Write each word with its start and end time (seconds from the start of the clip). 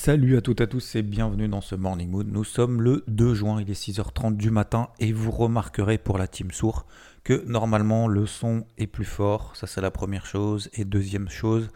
Salut 0.00 0.36
à 0.36 0.40
toutes 0.40 0.60
et 0.60 0.62
à 0.62 0.66
tous 0.68 0.94
et 0.94 1.02
bienvenue 1.02 1.48
dans 1.48 1.60
ce 1.60 1.74
Morning 1.74 2.08
Mood. 2.08 2.28
Nous 2.28 2.44
sommes 2.44 2.80
le 2.80 3.02
2 3.08 3.34
juin, 3.34 3.60
il 3.60 3.68
est 3.68 3.74
6h30 3.74 4.36
du 4.36 4.52
matin 4.52 4.90
et 5.00 5.12
vous 5.12 5.32
remarquerez 5.32 5.98
pour 5.98 6.18
la 6.18 6.28
team 6.28 6.52
Sour 6.52 6.86
que 7.24 7.44
normalement 7.48 8.06
le 8.06 8.24
son 8.24 8.64
est 8.78 8.86
plus 8.86 9.04
fort. 9.04 9.56
Ça 9.56 9.66
c'est 9.66 9.80
la 9.80 9.90
première 9.90 10.24
chose. 10.24 10.70
Et 10.74 10.84
deuxième 10.84 11.28
chose, 11.28 11.68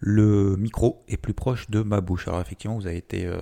le 0.00 0.56
micro 0.56 1.02
est 1.08 1.16
plus 1.16 1.32
proche 1.32 1.70
de 1.70 1.80
ma 1.80 2.02
bouche. 2.02 2.28
Alors 2.28 2.42
effectivement, 2.42 2.76
vous 2.76 2.86
avez 2.86 2.98
été, 2.98 3.24
euh, 3.24 3.40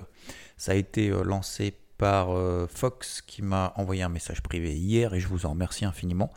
ça 0.55 0.71
a 0.71 0.75
été 0.75 1.09
euh, 1.09 1.25
lancé 1.25 1.73
par 1.97 2.35
euh, 2.35 2.67
Fox 2.67 3.21
qui 3.21 3.41
m'a 3.41 3.73
envoyé 3.75 4.03
un 4.03 4.09
message 4.09 4.41
privé 4.41 4.73
hier 4.75 5.13
et 5.13 5.19
je 5.19 5.27
vous 5.27 5.45
en 5.45 5.51
remercie 5.51 5.85
infiniment 5.85 6.31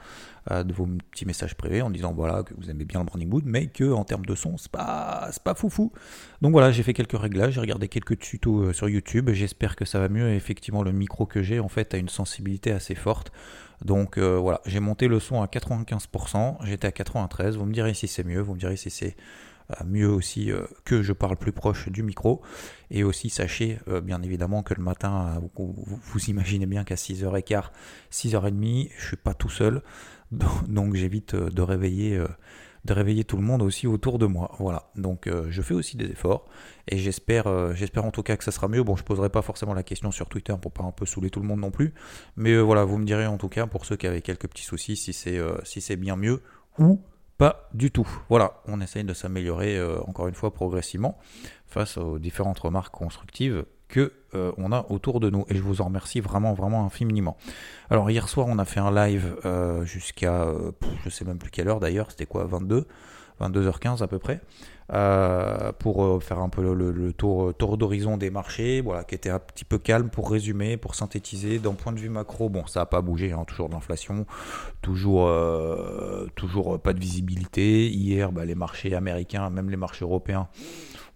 de 0.51 0.73
vos 0.73 0.87
petits 1.11 1.27
messages 1.27 1.55
privés 1.55 1.83
en 1.83 1.91
disant 1.91 2.15
voilà 2.15 2.43
que 2.43 2.55
vous 2.57 2.71
aimez 2.71 2.87
bien 2.87 3.01
le 3.01 3.05
Morning 3.05 3.29
Mood 3.29 3.43
mais 3.45 3.67
que 3.67 3.93
en 3.93 4.05
termes 4.05 4.25
de 4.25 4.35
son 4.35 4.57
c'est 4.57 4.73
pas 4.73 5.29
c'est 5.31 5.43
pas 5.43 5.55
foufou. 5.55 5.93
Donc 6.41 6.53
voilà 6.53 6.73
j'ai 6.73 6.83
fait 6.83 6.95
quelques 6.95 7.19
réglages, 7.19 7.53
j'ai 7.53 7.61
regardé 7.61 7.89
quelques 7.89 8.19
tutos 8.19 8.73
sur 8.73 8.89
YouTube, 8.89 9.29
j'espère 9.31 9.77
que 9.77 9.85
ça 9.85 9.99
va 9.99 10.09
mieux 10.09 10.31
et 10.31 10.37
effectivement 10.37 10.83
le 10.83 10.91
micro 10.91 11.27
que 11.27 11.43
j'ai 11.43 11.61
en 11.61 11.69
fait 11.69 11.93
a 11.93 11.99
une 11.99 12.09
sensibilité 12.09 12.73
assez 12.73 12.95
forte. 12.95 13.31
Donc 13.85 14.17
voilà 14.17 14.63
j'ai 14.65 14.81
monté 14.81 15.07
le 15.07 15.21
son 15.21 15.43
à 15.43 15.49
95%, 15.49 16.65
j'étais 16.65 16.87
à 16.87 16.93
93%, 16.93 17.51
vous 17.51 17.67
me 17.67 17.75
direz 17.75 17.93
si 17.93 18.09
c'est 18.09 18.25
mieux, 18.25 18.41
vous 18.41 18.55
me 18.55 18.59
direz 18.59 18.77
si 18.77 18.89
c'est 18.89 19.19
mieux 19.85 20.09
aussi 20.09 20.51
euh, 20.51 20.63
que 20.85 21.03
je 21.03 21.13
parle 21.13 21.37
plus 21.37 21.53
proche 21.53 21.89
du 21.89 22.03
micro. 22.03 22.41
Et 22.91 23.05
aussi, 23.05 23.31
sachez 23.31 23.79
euh, 23.89 24.01
bien 24.01 24.23
évidemment 24.23 24.63
que 24.63 24.75
le 24.75 24.83
matin, 24.83 25.37
euh, 25.37 25.63
vous, 26.01 26.25
imaginez 26.29 26.67
bien 26.67 26.85
qu'à 26.85 26.95
6h15, 26.95 27.65
6h30, 28.11 28.91
je 28.97 29.07
suis 29.07 29.17
pas 29.17 29.35
tout 29.35 29.51
seul. 29.51 29.83
Donc, 30.69 30.95
j'évite 30.95 31.35
de 31.35 31.63
réveiller 31.63 32.23
de 32.85 32.93
réveiller 32.93 33.25
tout 33.25 33.37
le 33.37 33.43
monde 33.43 33.61
aussi 33.61 33.87
autour 33.87 34.19
de 34.19 34.27
moi. 34.27 34.53
Voilà. 34.61 34.91
Donc 34.95 35.29
je 35.51 35.63
fais 35.63 35.75
aussi 35.75 35.97
des 35.97 36.07
efforts 36.07 36.47
et 36.87 36.97
j'espère 36.97 37.75
j'espère 37.75 38.05
en 38.05 38.13
tout 38.13 38.23
cas 38.23 38.37
que 38.37 38.45
ça 38.45 38.53
sera 38.53 38.69
mieux. 38.69 38.83
Bon, 38.83 38.95
je 38.95 39.03
poserai 39.03 39.29
pas 39.31 39.43
forcément 39.43 39.75
la 39.75 39.83
question 39.83 40.11
sur 40.13 40.29
Twitter 40.29 40.55
pour 40.63 40.73
pas 40.73 40.85
un 40.85 40.93
peu 40.93 41.05
saouler 41.05 41.29
tout 41.29 41.41
le 41.41 41.47
monde 41.47 41.61
non 41.61 41.73
plus, 41.73 41.93
mais 42.37 42.57
voilà, 42.57 42.85
vous 42.85 42.97
me 42.97 43.05
direz 43.05 43.27
en 43.27 43.37
tout 43.37 43.49
cas 43.49 43.67
pour 43.67 43.85
ceux 43.85 43.97
qui 43.97 44.07
avaient 44.07 44.23
quelques 44.23 44.49
petits 44.49 44.63
soucis 44.63 44.97
si 44.97 45.13
c'est 45.13 45.39
si 45.65 45.81
c'est 45.81 45.97
bien 45.97 46.17
mieux 46.17 46.41
ou 46.79 47.03
pas 47.39 47.69
du 47.73 47.93
tout. 47.93 48.09
Voilà, 48.29 48.55
on 48.67 48.81
essaye 48.81 49.05
de 49.05 49.15
s'améliorer 49.15 49.79
euh, 49.79 50.01
encore 50.07 50.27
une 50.27 50.35
fois 50.35 50.53
progressivement 50.53 51.19
face 51.67 51.97
aux 51.97 52.19
différentes 52.19 52.59
remarques 52.59 52.93
constructives 52.93 53.65
que 53.87 54.13
euh, 54.35 54.53
on 54.59 54.73
a 54.73 54.85
autour 54.91 55.21
de 55.21 55.31
nous 55.31 55.47
et 55.49 55.55
je 55.55 55.63
vous 55.63 55.81
en 55.81 55.85
remercie 55.85 56.21
vraiment 56.21 56.53
vraiment 56.53 56.85
infiniment. 56.85 57.37
Alors 57.91 58.11
hier 58.11 58.29
soir 58.29 58.49
on 58.51 58.59
a 58.59 58.65
fait 58.65 58.81
un 58.81 58.93
live 58.93 59.37
euh, 59.45 59.85
jusqu'à 59.85 60.53
je 61.05 61.09
sais 61.09 61.25
même 61.25 61.39
plus 61.39 61.51
quelle 61.51 61.69
heure 61.69 61.81
d'ailleurs, 61.81 62.11
c'était 62.11 62.27
quoi? 62.27 62.45
22 62.45 62.87
22h15 63.41 64.03
à 64.03 64.09
peu 64.09 64.19
près. 64.19 64.41
Euh, 64.91 65.71
pour 65.79 66.03
euh, 66.03 66.19
faire 66.19 66.39
un 66.39 66.49
peu 66.49 66.63
le, 66.73 67.13
tour, 67.13 67.53
tour 67.55 67.77
d'horizon 67.77 68.17
des 68.17 68.31
marchés, 68.31 68.81
voilà, 68.81 69.05
qui 69.05 69.15
était 69.15 69.29
un 69.29 69.39
petit 69.39 69.67
peu 69.67 69.79
calme 69.79 70.09
pour 70.09 70.31
résumer, 70.31 70.79
pour 70.79 70.95
synthétiser. 70.95 71.59
D'un 71.59 71.75
point 71.75 71.93
de 71.93 71.99
vue 71.99 72.09
macro, 72.09 72.49
bon, 72.49 72.67
ça 72.67 72.81
n'a 72.81 72.87
pas 72.87 73.03
bougé, 73.03 73.33
hein, 73.33 73.45
toujours 73.47 73.69
de 73.69 73.75
l'inflation, 73.75 74.25
toujours, 74.81 75.27
euh, 75.27 76.27
toujours 76.37 76.81
pas 76.81 76.95
de 76.95 77.01
visibilité. 77.01 77.91
Hier, 77.91 78.33
bah, 78.33 78.47
les 78.47 78.55
marchés 78.55 78.95
américains, 78.95 79.51
même 79.51 79.69
les 79.69 79.77
marchés 79.77 80.07
européens, 80.07 80.49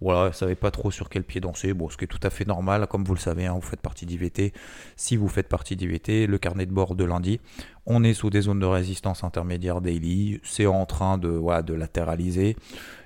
voilà, 0.03 0.29
ne 0.29 0.33
savaient 0.33 0.55
pas 0.55 0.71
trop 0.71 0.91
sur 0.91 1.09
quel 1.09 1.25
pied 1.25 1.41
danser. 1.41 1.73
Bon, 1.73 1.89
ce 1.89 1.97
qui 1.97 2.05
est 2.05 2.09
tout 2.09 2.21
à 2.23 2.31
fait 2.31 2.45
normal, 2.45 2.87
comme 2.89 3.05
vous 3.05 3.15
le 3.15 3.21
savez, 3.21 3.47
hein, 3.47 3.55
vous 3.55 3.63
faites 3.63 3.81
partie 3.81 4.05
d'IVT. 4.05 4.53
Si 4.97 5.17
vous 5.17 5.29
faites 5.29 5.49
partie 5.49 5.77
d'IVT, 5.77 6.27
le 6.27 6.39
carnet 6.39 6.67
de 6.67 6.73
bord 6.73 6.95
de 6.95 7.05
lundi, 7.05 7.41
on 7.87 8.05
est 8.05 8.13
sous 8.13 8.29
des 8.29 8.43
zones 8.43 8.61
de 8.61 8.67
résistance 8.67 9.25
intermédiaire 9.25 9.81
daily. 9.81 10.41
C'est 10.43 10.67
en 10.67 10.85
train 10.87 11.19
de, 11.19 11.29
voilà, 11.29 11.63
de 11.63 11.73
latéraliser. 11.73 12.57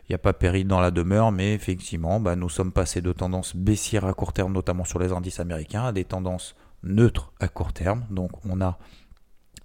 Il 0.08 0.12
n'y 0.12 0.14
a 0.14 0.18
pas 0.18 0.32
péril 0.32 0.68
dans 0.68 0.80
la 0.80 0.90
demeure, 0.90 1.32
mais 1.32 1.52
effectivement, 1.54 2.20
bah, 2.20 2.36
nous 2.36 2.48
sommes 2.48 2.72
passés 2.72 3.00
de 3.00 3.12
tendances 3.12 3.56
baissières 3.56 4.04
à 4.04 4.14
court 4.14 4.32
terme, 4.32 4.52
notamment 4.52 4.84
sur 4.84 5.00
les 5.00 5.12
indices 5.12 5.40
américains, 5.40 5.86
à 5.86 5.92
des 5.92 6.04
tendances 6.04 6.54
neutres 6.84 7.32
à 7.40 7.48
court 7.48 7.72
terme. 7.72 8.06
Donc 8.10 8.30
on 8.44 8.60
a 8.60 8.78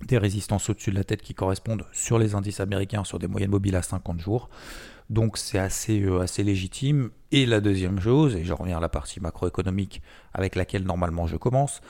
des 0.08 0.18
résistances 0.18 0.70
au-dessus 0.70 0.90
de 0.90 0.96
la 0.96 1.04
tête 1.04 1.22
qui 1.22 1.36
correspondent 1.36 1.86
sur 1.92 2.18
les 2.18 2.34
indices 2.34 2.60
américains 2.60 3.04
sur 3.04 3.20
des 3.20 3.28
moyennes 3.28 3.52
mobiles 3.52 3.76
à 3.76 3.84
50 3.84 4.20
jours. 4.20 4.50
Donc 5.12 5.38
c'est 5.38 5.60
assez, 5.60 6.02
euh, 6.02 6.22
assez 6.22 6.44
légitime. 6.44 7.12
Et 7.32 7.46
la 7.46 7.62
deuxième 7.62 8.00
chose, 8.00 8.36
et 8.36 8.44
je 8.44 8.54
reviens 8.54 8.78
à 8.78 8.80
la 8.80 8.90
partie 8.90 9.20
macroéconomique 9.20 10.02
avec 10.34 10.56
laquelle 10.56 10.84
normalement 10.84 11.28
je 11.28 11.38
commence, 11.38 11.82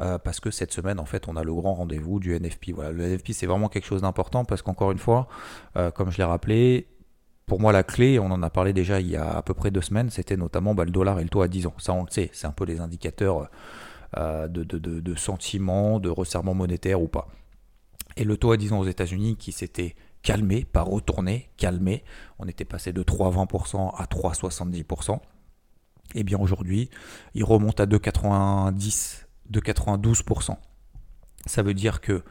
euh, 0.00 0.18
parce 0.18 0.40
que 0.40 0.50
cette 0.50 0.72
semaine 0.72 0.98
en 0.98 1.04
fait 1.04 1.28
on 1.28 1.36
a 1.36 1.44
le 1.44 1.54
grand 1.54 1.74
rendez-vous 1.74 2.20
du 2.20 2.34
NFP. 2.34 2.72
Voilà, 2.74 2.90
le 2.90 3.04
NFP 3.04 3.32
c'est 3.32 3.46
vraiment 3.46 3.68
quelque 3.68 3.86
chose 3.86 4.02
d'important 4.02 4.44
parce 4.44 4.62
qu'encore 4.62 4.92
une 4.92 4.98
fois, 4.98 5.28
euh, 5.76 5.90
comme 5.90 6.10
je 6.10 6.18
l'ai 6.18 6.24
rappelé, 6.24 6.88
pour 7.50 7.58
moi, 7.58 7.72
la 7.72 7.82
clé, 7.82 8.20
on 8.20 8.26
en 8.26 8.44
a 8.44 8.48
parlé 8.48 8.72
déjà 8.72 9.00
il 9.00 9.08
y 9.08 9.16
a 9.16 9.28
à 9.28 9.42
peu 9.42 9.54
près 9.54 9.72
deux 9.72 9.80
semaines, 9.80 10.08
c'était 10.08 10.36
notamment 10.36 10.72
bah, 10.72 10.84
le 10.84 10.92
dollar 10.92 11.18
et 11.18 11.24
le 11.24 11.28
taux 11.28 11.42
à 11.42 11.48
10 11.48 11.66
ans. 11.66 11.74
Ça, 11.78 11.92
on 11.92 12.04
le 12.04 12.08
sait, 12.08 12.30
c'est 12.32 12.46
un 12.46 12.52
peu 12.52 12.62
les 12.62 12.78
indicateurs 12.78 13.50
euh, 14.16 14.46
de, 14.46 14.62
de, 14.62 14.78
de, 14.78 15.14
sentiment, 15.16 15.98
de 15.98 16.08
resserrement 16.08 16.54
monétaire 16.54 17.02
ou 17.02 17.08
pas. 17.08 17.26
Et 18.16 18.22
le 18.22 18.36
taux 18.36 18.52
à 18.52 18.56
10 18.56 18.72
ans 18.72 18.78
aux 18.78 18.86
États-Unis 18.86 19.36
qui 19.36 19.50
s'était 19.50 19.96
calmé, 20.22 20.64
pas 20.64 20.82
retourné, 20.82 21.50
calmé. 21.56 22.04
On 22.38 22.46
était 22.46 22.64
passé 22.64 22.92
de 22.92 23.02
3,20% 23.02 23.96
à 23.96 24.04
3,70%. 24.04 25.16
Et 25.16 25.18
eh 26.20 26.22
bien 26.22 26.38
aujourd'hui, 26.38 26.88
il 27.34 27.42
remonte 27.42 27.80
à 27.80 27.86
2,90, 27.86 29.24
2,92%. 29.50 30.56
Ça 31.46 31.62
veut 31.62 31.74
dire 31.74 32.00
que 32.00 32.22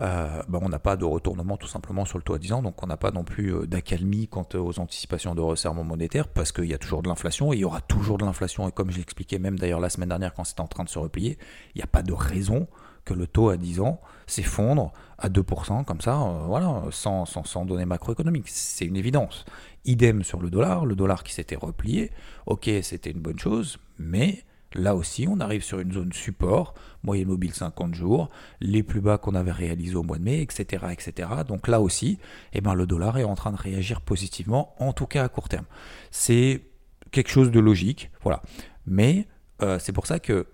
euh, 0.00 0.42
ben, 0.48 0.58
on 0.62 0.68
n'a 0.68 0.78
pas 0.78 0.96
de 0.96 1.04
retournement 1.04 1.56
tout 1.56 1.66
simplement 1.66 2.04
sur 2.04 2.18
le 2.18 2.24
taux 2.24 2.34
à 2.34 2.38
10 2.38 2.52
ans, 2.52 2.62
donc 2.62 2.82
on 2.82 2.86
n'a 2.86 2.98
pas 2.98 3.10
non 3.10 3.24
plus 3.24 3.54
euh, 3.54 3.66
d'accalmie 3.66 4.28
quant 4.28 4.46
aux 4.54 4.78
anticipations 4.78 5.34
de 5.34 5.40
resserrement 5.40 5.84
monétaire, 5.84 6.28
parce 6.28 6.52
qu'il 6.52 6.66
y 6.66 6.74
a 6.74 6.78
toujours 6.78 7.02
de 7.02 7.08
l'inflation, 7.08 7.52
et 7.52 7.56
il 7.56 7.60
y 7.60 7.64
aura 7.64 7.80
toujours 7.80 8.18
de 8.18 8.24
l'inflation, 8.24 8.68
et 8.68 8.72
comme 8.72 8.90
je 8.90 8.98
l'expliquais 8.98 9.38
même 9.38 9.58
d'ailleurs 9.58 9.80
la 9.80 9.88
semaine 9.88 10.10
dernière 10.10 10.34
quand 10.34 10.44
c'était 10.44 10.60
en 10.60 10.66
train 10.66 10.84
de 10.84 10.90
se 10.90 10.98
replier, 10.98 11.38
il 11.74 11.78
n'y 11.78 11.82
a 11.82 11.86
pas 11.86 12.02
de 12.02 12.12
raison 12.12 12.68
que 13.06 13.14
le 13.14 13.26
taux 13.26 13.48
à 13.48 13.56
10 13.56 13.80
ans 13.80 14.00
s'effondre 14.26 14.92
à 15.16 15.30
2% 15.30 15.84
comme 15.84 16.00
ça, 16.02 16.20
euh, 16.20 16.44
voilà, 16.46 16.82
sans, 16.90 17.24
sans, 17.24 17.44
sans 17.44 17.64
données 17.64 17.86
macroéconomiques. 17.86 18.48
C'est 18.48 18.84
une 18.84 18.96
évidence. 18.96 19.46
Idem 19.86 20.24
sur 20.24 20.40
le 20.42 20.50
dollar, 20.50 20.84
le 20.84 20.94
dollar 20.94 21.22
qui 21.22 21.32
s'était 21.32 21.56
replié, 21.56 22.10
ok, 22.44 22.68
c'était 22.82 23.10
une 23.10 23.20
bonne 23.20 23.38
chose, 23.38 23.78
mais 23.98 24.44
Là 24.76 24.94
aussi, 24.94 25.26
on 25.26 25.40
arrive 25.40 25.62
sur 25.62 25.80
une 25.80 25.90
zone 25.90 26.12
support, 26.12 26.74
moyenne 27.02 27.28
mobile 27.28 27.54
50 27.54 27.94
jours, 27.94 28.28
les 28.60 28.82
plus 28.82 29.00
bas 29.00 29.16
qu'on 29.16 29.34
avait 29.34 29.50
réalisés 29.50 29.94
au 29.94 30.02
mois 30.02 30.18
de 30.18 30.22
mai, 30.22 30.42
etc. 30.42 30.86
etc. 30.92 31.28
Donc 31.48 31.66
là 31.66 31.80
aussi, 31.80 32.18
eh 32.52 32.60
ben, 32.60 32.74
le 32.74 32.86
dollar 32.86 33.16
est 33.16 33.24
en 33.24 33.34
train 33.34 33.52
de 33.52 33.56
réagir 33.56 34.02
positivement, 34.02 34.74
en 34.78 34.92
tout 34.92 35.06
cas 35.06 35.24
à 35.24 35.28
court 35.30 35.48
terme. 35.48 35.64
C'est 36.10 36.62
quelque 37.10 37.30
chose 37.30 37.50
de 37.50 37.58
logique, 37.58 38.10
voilà. 38.22 38.42
Mais 38.86 39.26
euh, 39.62 39.78
c'est 39.78 39.92
pour 39.92 40.06
ça 40.06 40.18
que 40.18 40.46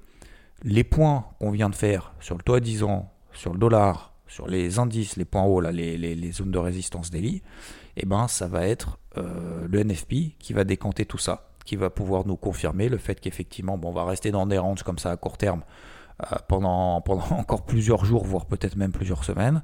les 0.63 0.85
points 0.85 1.27
qu'on 1.41 1.51
vient 1.51 1.69
de 1.69 1.75
faire 1.75 2.15
sur 2.21 2.37
le 2.37 2.43
taux 2.43 2.55
à 2.55 2.61
10 2.61 2.85
ans, 2.85 3.13
sur 3.33 3.53
le 3.53 3.59
dollar, 3.59 4.15
sur 4.29 4.47
les 4.47 4.79
indices, 4.79 5.17
les 5.17 5.25
points 5.25 5.43
hauts, 5.43 5.61
les, 5.61 6.33
zones 6.33 6.53
de 6.53 6.59
résistance 6.59 7.11
daily, 7.11 7.43
eh 7.97 8.07
ben, 8.07 8.29
ça 8.29 8.47
va 8.47 8.69
être 8.69 8.99
euh, 9.19 9.67
le 9.69 9.83
NFP 9.83 10.39
qui 10.39 10.53
va 10.53 10.63
décanter 10.63 11.07
tout 11.07 11.19
ça 11.19 11.52
qui 11.65 11.77
va 11.77 11.91
pouvoir 11.91 12.27
nous 12.27 12.37
confirmer 12.37 12.89
le 12.89 12.99
fait 12.99 13.21
qu'effectivement, 13.21 13.79
on 13.83 13.93
va 13.93 14.05
rester 14.05 14.31
dans 14.31 14.47
des 14.47 14.59
ranges 14.59 14.83
comme 14.83 14.99
ça 14.99 15.11
à 15.11 15.17
court 15.17 15.39
terme 15.39 15.63
euh, 16.23 16.37
pendant, 16.49 17.01
pendant 17.05 17.31
encore 17.39 17.65
plusieurs 17.65 18.05
jours, 18.05 18.25
voire 18.25 18.47
peut-être 18.47 18.77
même 18.77 18.93
plusieurs 18.93 19.25
semaines. 19.25 19.63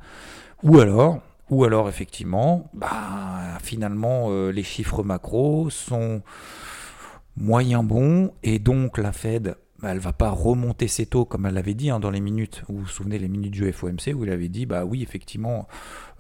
Ou 0.62 0.78
alors, 0.78 1.20
ou 1.50 1.64
alors 1.64 1.88
effectivement, 1.88 2.70
bah, 2.74 3.58
finalement, 3.62 4.26
euh, 4.28 4.50
les 4.50 4.62
chiffres 4.62 5.02
macro 5.02 5.70
sont 5.70 6.22
moyen 7.36 7.82
bons 7.82 8.32
et 8.42 8.58
donc 8.58 8.98
la 8.98 9.12
Fed 9.12 9.56
bah, 9.80 9.90
elle 9.92 10.00
va 10.00 10.12
pas 10.12 10.30
remonter 10.30 10.88
ses 10.88 11.06
taux 11.06 11.24
comme 11.24 11.46
elle 11.46 11.54
l'avait 11.54 11.74
dit 11.74 11.90
hein, 11.90 12.00
dans 12.00 12.10
les 12.10 12.20
minutes, 12.20 12.64
vous 12.68 12.78
vous 12.78 12.86
souvenez 12.88 13.16
les 13.16 13.28
minutes 13.28 13.52
du 13.52 13.72
FOMC 13.72 14.12
où 14.12 14.24
il 14.24 14.30
avait 14.30 14.48
dit 14.48 14.66
bah 14.66 14.84
oui 14.84 15.04
effectivement 15.04 15.68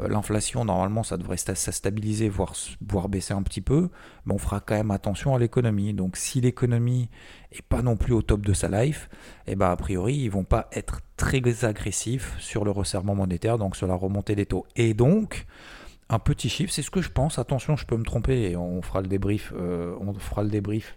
euh, 0.00 0.06
l'inflation 0.06 0.64
normalement 0.64 1.02
ça 1.02 1.16
devrait 1.16 1.36
se 1.36 1.72
stabiliser 1.72 2.28
voire, 2.28 2.54
voire 2.86 3.08
baisser 3.08 3.34
un 3.34 3.42
petit 3.42 3.60
peu, 3.60 3.88
mais 4.26 4.34
on 4.34 4.38
fera 4.38 4.60
quand 4.60 4.76
même 4.76 4.92
attention 4.92 5.34
à 5.34 5.40
l'économie. 5.40 5.92
Donc 5.92 6.16
si 6.16 6.40
l'économie 6.40 7.10
est 7.50 7.62
pas 7.62 7.82
non 7.82 7.96
plus 7.96 8.12
au 8.12 8.22
top 8.22 8.42
de 8.42 8.52
sa 8.52 8.68
life, 8.68 9.08
et 9.46 9.52
eh 9.52 9.56
ben 9.56 9.70
a 9.70 9.76
priori 9.76 10.14
ils 10.14 10.30
vont 10.30 10.44
pas 10.44 10.68
être 10.72 11.00
très 11.16 11.64
agressifs 11.64 12.36
sur 12.38 12.64
le 12.64 12.70
resserrement 12.70 13.16
monétaire, 13.16 13.58
donc 13.58 13.74
sur 13.74 13.88
la 13.88 13.94
remontée 13.94 14.36
des 14.36 14.46
taux. 14.46 14.66
Et 14.76 14.94
donc 14.94 15.46
un 16.10 16.20
petit 16.20 16.48
chiffre, 16.48 16.72
c'est 16.72 16.82
ce 16.82 16.92
que 16.92 17.02
je 17.02 17.10
pense. 17.10 17.38
Attention, 17.38 17.76
je 17.76 17.86
peux 17.86 17.96
me 17.96 18.04
tromper 18.04 18.50
et 18.50 18.56
on 18.56 18.80
fera 18.82 19.00
le 19.00 19.08
débrief. 19.08 19.52
on 19.52 20.14
fera 20.14 20.42
le 20.44 20.48
débrief 20.48 20.96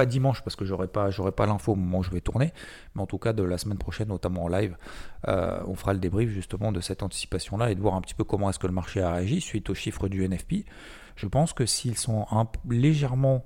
pas 0.00 0.06
dimanche 0.06 0.40
parce 0.40 0.56
que 0.56 0.64
j'aurai 0.64 0.86
pas, 0.86 1.10
j'aurai 1.10 1.30
pas 1.30 1.44
l'info 1.44 1.72
au 1.72 1.74
moment 1.74 1.98
où 1.98 2.02
je 2.02 2.10
vais 2.10 2.22
tourner, 2.22 2.54
mais 2.94 3.02
en 3.02 3.06
tout 3.06 3.18
cas 3.18 3.34
de 3.34 3.42
la 3.42 3.58
semaine 3.58 3.76
prochaine, 3.76 4.08
notamment 4.08 4.44
en 4.44 4.48
live, 4.48 4.78
euh, 5.28 5.60
on 5.66 5.74
fera 5.74 5.92
le 5.92 5.98
débrief 5.98 6.30
justement 6.30 6.72
de 6.72 6.80
cette 6.80 7.02
anticipation-là 7.02 7.70
et 7.70 7.74
de 7.74 7.82
voir 7.82 7.96
un 7.96 8.00
petit 8.00 8.14
peu 8.14 8.24
comment 8.24 8.48
est-ce 8.48 8.58
que 8.58 8.66
le 8.66 8.72
marché 8.72 9.02
a 9.02 9.12
réagi 9.12 9.42
suite 9.42 9.68
aux 9.68 9.74
chiffres 9.74 10.08
du 10.08 10.26
NFP. 10.26 10.64
Je 11.16 11.26
pense 11.26 11.52
que 11.52 11.66
s'ils 11.66 11.98
sont 11.98 12.24
légèrement 12.70 13.44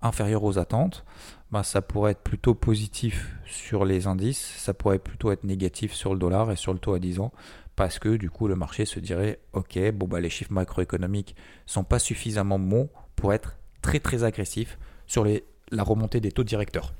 inférieurs 0.00 0.44
aux 0.44 0.60
attentes, 0.60 1.04
bah, 1.50 1.64
ça 1.64 1.82
pourrait 1.82 2.12
être 2.12 2.22
plutôt 2.22 2.54
positif 2.54 3.34
sur 3.44 3.84
les 3.84 4.06
indices, 4.06 4.54
ça 4.58 4.72
pourrait 4.72 5.00
plutôt 5.00 5.32
être 5.32 5.42
négatif 5.42 5.92
sur 5.92 6.12
le 6.12 6.20
dollar 6.20 6.52
et 6.52 6.56
sur 6.56 6.72
le 6.72 6.78
taux 6.78 6.94
à 6.94 7.00
10 7.00 7.18
ans, 7.18 7.32
parce 7.74 7.98
que 7.98 8.16
du 8.16 8.30
coup 8.30 8.46
le 8.46 8.54
marché 8.54 8.84
se 8.84 9.00
dirait 9.00 9.40
ok, 9.54 9.90
bon 9.90 10.06
bah 10.06 10.20
les 10.20 10.30
chiffres 10.30 10.52
macroéconomiques 10.52 11.34
sont 11.66 11.82
pas 11.82 11.98
suffisamment 11.98 12.60
bons 12.60 12.90
pour 13.16 13.32
être 13.32 13.56
très 13.82 13.98
très 13.98 14.22
agressifs 14.22 14.78
sur 15.08 15.24
les 15.24 15.44
la 15.70 15.82
remontée 15.82 16.20
des 16.20 16.32
taux 16.32 16.44
directeurs. 16.44 16.92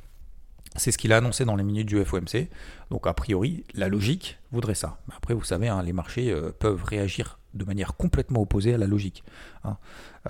C'est 0.77 0.93
ce 0.93 0.99
qu'il 0.99 1.13
a 1.13 1.19
annoncé 1.19 1.45
dans 1.45 1.57
les 1.57 1.65
minutes 1.65 1.89
du 1.89 2.03
FOMC. 2.05 2.49
Donc 2.91 3.07
a 3.07 3.15
priori, 3.15 3.65
la 3.75 3.89
logique 3.89 4.39
voudrait 4.53 4.75
ça. 4.75 4.99
Après, 5.17 5.35
vous 5.35 5.45
savez, 5.45 5.69
hein, 5.69 5.83
les 5.83 5.93
marchés 5.93 6.31
euh, 6.31 6.53
peuvent 6.59 6.85
réagir 6.85 7.39
de 7.55 7.65
manière 7.65 7.97
complètement 7.97 8.43
opposée 8.43 8.75
à 8.75 8.79
la 8.79 8.87
logique. 8.87 9.25
Hein. 9.65 9.79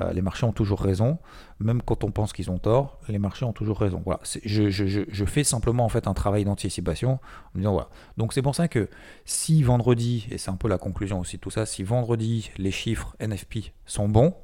Euh, 0.00 0.12
les 0.12 0.22
marchés 0.22 0.46
ont 0.46 0.52
toujours 0.52 0.80
raison, 0.80 1.18
même 1.58 1.82
quand 1.82 2.04
on 2.04 2.10
pense 2.10 2.32
qu'ils 2.32 2.50
ont 2.50 2.58
tort, 2.58 3.00
les 3.08 3.18
marchés 3.18 3.44
ont 3.44 3.52
toujours 3.52 3.80
raison. 3.80 4.00
Voilà, 4.04 4.20
je, 4.44 5.24
fais 5.26 5.42
simplement 5.44 5.84
en 5.84 5.88
fait 5.88 6.06
un 6.06 6.14
travail 6.14 6.44
d'anticipation 6.44 7.18
en 7.54 7.58
disant 7.58 7.72
voilà. 7.72 7.88
Donc 8.16 8.32
c'est 8.32 8.42
pour 8.42 8.54
ça 8.54 8.68
que 8.68 8.88
si 9.24 9.62
vendredi, 9.62 10.28
et 10.30 10.38
c'est 10.38 10.50
un 10.50 10.56
peu 10.56 10.68
la 10.68 10.78
conclusion 10.78 11.18
aussi 11.18 11.36
de 11.36 11.40
tout 11.40 11.50
ça, 11.50 11.66
si 11.66 11.82
vendredi 11.82 12.50
les 12.58 12.70
chiffres 12.70 13.16
NFP 13.20 13.72
sont 13.86 14.08
bons, 14.08 14.34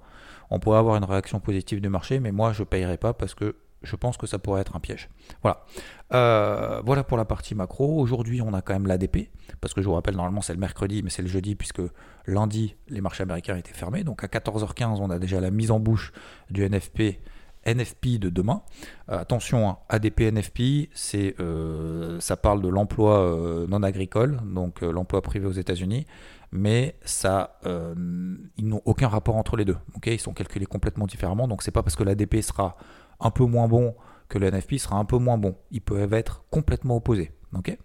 on 0.50 0.58
pourrait 0.58 0.78
avoir 0.78 0.96
une 0.96 1.04
réaction 1.04 1.40
positive 1.40 1.80
du 1.80 1.88
marché, 1.88 2.18
mais 2.18 2.32
moi 2.32 2.52
je 2.52 2.62
ne 2.62 2.66
payerai 2.66 2.96
pas 2.96 3.12
parce 3.12 3.34
que 3.34 3.54
je 3.82 3.96
pense 3.96 4.16
que 4.16 4.26
ça 4.26 4.38
pourrait 4.38 4.60
être 4.60 4.76
un 4.76 4.80
piège. 4.80 5.08
Voilà. 5.42 5.64
Euh, 6.12 6.82
voilà 6.84 7.04
pour 7.04 7.16
la 7.16 7.24
partie 7.24 7.54
macro. 7.54 7.98
Aujourd'hui, 7.98 8.42
on 8.42 8.52
a 8.54 8.62
quand 8.62 8.74
même 8.74 8.86
l'ADP, 8.86 9.30
parce 9.60 9.74
que 9.74 9.80
je 9.80 9.88
vous 9.88 9.94
rappelle, 9.94 10.16
normalement 10.16 10.42
c'est 10.42 10.52
le 10.52 10.58
mercredi, 10.58 11.02
mais 11.02 11.10
c'est 11.10 11.22
le 11.22 11.28
jeudi, 11.28 11.54
puisque 11.54 11.82
lundi, 12.26 12.76
les 12.88 13.00
marchés 13.00 13.22
américains 13.22 13.56
étaient 13.56 13.72
fermés. 13.72 14.04
Donc 14.04 14.24
à 14.24 14.26
14h15, 14.26 14.98
on 15.00 15.10
a 15.10 15.18
déjà 15.18 15.40
la 15.40 15.50
mise 15.50 15.70
en 15.70 15.80
bouche 15.80 16.12
du 16.50 16.68
NFP. 16.68 17.20
NFP 17.64 18.18
de 18.18 18.28
demain. 18.28 18.62
Euh, 19.08 19.20
attention, 19.20 19.68
hein, 19.68 19.78
ADP 19.88 20.22
NFP, 20.32 20.90
c'est, 20.94 21.36
euh, 21.38 22.18
ça 22.18 22.36
parle 22.36 22.60
de 22.60 22.68
l'emploi 22.68 23.64
non 23.68 23.84
agricole, 23.84 24.40
donc 24.44 24.80
l'emploi 24.80 25.22
privé 25.22 25.46
aux 25.46 25.52
États-Unis, 25.52 26.06
mais 26.50 26.96
ça, 27.04 27.60
ils 27.64 28.66
n'ont 28.66 28.82
aucun 28.84 29.06
rapport 29.06 29.36
entre 29.36 29.56
les 29.56 29.64
deux. 29.64 29.76
ils 30.04 30.18
sont 30.18 30.34
calculés 30.34 30.66
complètement 30.66 31.06
différemment, 31.06 31.46
donc 31.46 31.62
c'est 31.62 31.70
pas 31.70 31.84
parce 31.84 31.94
que 31.94 32.02
l'ADP 32.02 32.42
sera 32.42 32.76
un 33.22 33.30
peu 33.30 33.44
moins 33.44 33.68
bon 33.68 33.94
que 34.28 34.38
le 34.38 34.50
NFP 34.50 34.76
sera 34.78 34.96
un 34.96 35.04
peu 35.04 35.18
moins 35.18 35.38
bon. 35.38 35.56
Ils 35.70 35.80
peuvent 35.80 36.14
être 36.14 36.44
complètement 36.50 36.96
opposés. 36.96 37.32
ok? 37.54 37.76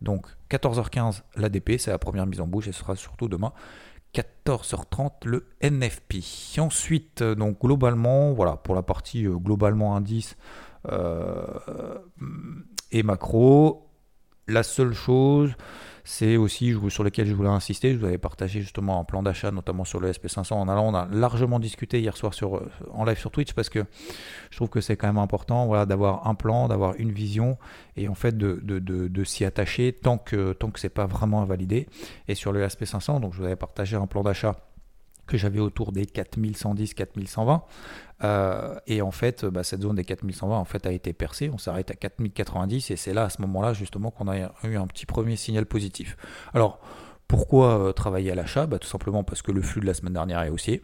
Donc 0.00 0.26
14h15 0.50 1.22
l'ADP, 1.36 1.78
c'est 1.78 1.90
la 1.90 1.98
première 1.98 2.26
mise 2.26 2.40
en 2.40 2.46
bouche 2.46 2.68
et 2.68 2.72
ce 2.72 2.80
sera 2.80 2.94
surtout 2.94 3.28
demain 3.28 3.52
14h30 4.14 5.26
le 5.26 5.46
NFP. 5.62 6.58
Ensuite, 6.58 7.22
euh, 7.22 7.34
donc 7.34 7.60
globalement, 7.60 8.32
voilà, 8.32 8.56
pour 8.56 8.74
la 8.74 8.82
partie 8.82 9.26
euh, 9.26 9.36
globalement 9.36 9.96
indice 9.96 10.36
euh, 10.90 11.44
et 12.90 13.02
macro, 13.02 13.90
la 14.46 14.62
seule 14.62 14.94
chose, 14.94 15.52
c'est 16.10 16.38
aussi 16.38 16.74
sur 16.88 17.04
lequel 17.04 17.26
je 17.26 17.34
voulais 17.34 17.50
insister. 17.50 17.92
Je 17.92 17.98
vous 17.98 18.06
avais 18.06 18.16
partagé 18.16 18.62
justement 18.62 18.98
un 18.98 19.04
plan 19.04 19.22
d'achat, 19.22 19.50
notamment 19.50 19.84
sur 19.84 20.00
le 20.00 20.10
SP500 20.10 20.54
en 20.54 20.66
allant. 20.66 20.88
On 20.88 20.94
a 20.94 21.06
largement 21.12 21.60
discuté 21.60 22.00
hier 22.00 22.16
soir 22.16 22.32
euh, 22.42 22.60
en 22.92 23.04
live 23.04 23.18
sur 23.18 23.30
Twitch 23.30 23.52
parce 23.52 23.68
que 23.68 23.84
je 24.50 24.56
trouve 24.56 24.70
que 24.70 24.80
c'est 24.80 24.96
quand 24.96 25.06
même 25.06 25.18
important 25.18 25.84
d'avoir 25.84 26.26
un 26.26 26.34
plan, 26.34 26.66
d'avoir 26.66 26.94
une 26.96 27.12
vision 27.12 27.58
et 27.98 28.08
en 28.08 28.14
fait 28.14 28.38
de, 28.38 29.24
s'y 29.24 29.44
attacher 29.44 29.92
tant 29.92 30.16
que, 30.16 30.54
tant 30.54 30.70
que 30.70 30.80
ce 30.80 30.86
n'est 30.86 30.90
pas 30.90 31.04
vraiment 31.04 31.42
invalidé. 31.42 31.86
Et 32.26 32.34
sur 32.34 32.52
le 32.52 32.66
SP500, 32.66 33.20
donc 33.20 33.34
je 33.34 33.40
vous 33.40 33.44
avais 33.44 33.56
partagé 33.56 33.96
un 33.96 34.06
plan 34.06 34.22
d'achat 34.22 34.56
que 35.28 35.36
j'avais 35.36 35.60
autour 35.60 35.92
des 35.92 36.06
4110, 36.06 36.94
4120. 36.94 37.62
Euh, 38.24 38.74
et 38.88 39.00
en 39.02 39.12
fait, 39.12 39.44
bah, 39.44 39.62
cette 39.62 39.82
zone 39.82 39.94
des 39.94 40.04
4120 40.04 40.56
en 40.56 40.64
fait, 40.64 40.86
a 40.86 40.92
été 40.92 41.12
percée. 41.12 41.50
On 41.52 41.58
s'arrête 41.58 41.90
à 41.90 41.94
4090 41.94 42.90
et 42.90 42.96
c'est 42.96 43.14
là, 43.14 43.24
à 43.24 43.28
ce 43.28 43.40
moment-là, 43.42 43.74
justement, 43.74 44.10
qu'on 44.10 44.28
a 44.28 44.50
eu 44.64 44.76
un 44.76 44.86
petit 44.88 45.06
premier 45.06 45.36
signal 45.36 45.66
positif. 45.66 46.16
Alors, 46.52 46.80
pourquoi 47.28 47.78
euh, 47.78 47.92
travailler 47.92 48.32
à 48.32 48.34
l'achat? 48.34 48.66
Bah, 48.66 48.78
Tout 48.78 48.88
simplement 48.88 49.22
parce 49.22 49.42
que 49.42 49.52
le 49.52 49.60
flux 49.60 49.82
de 49.82 49.86
la 49.86 49.94
semaine 49.94 50.14
dernière 50.14 50.40
est 50.42 50.48
haussier. 50.48 50.82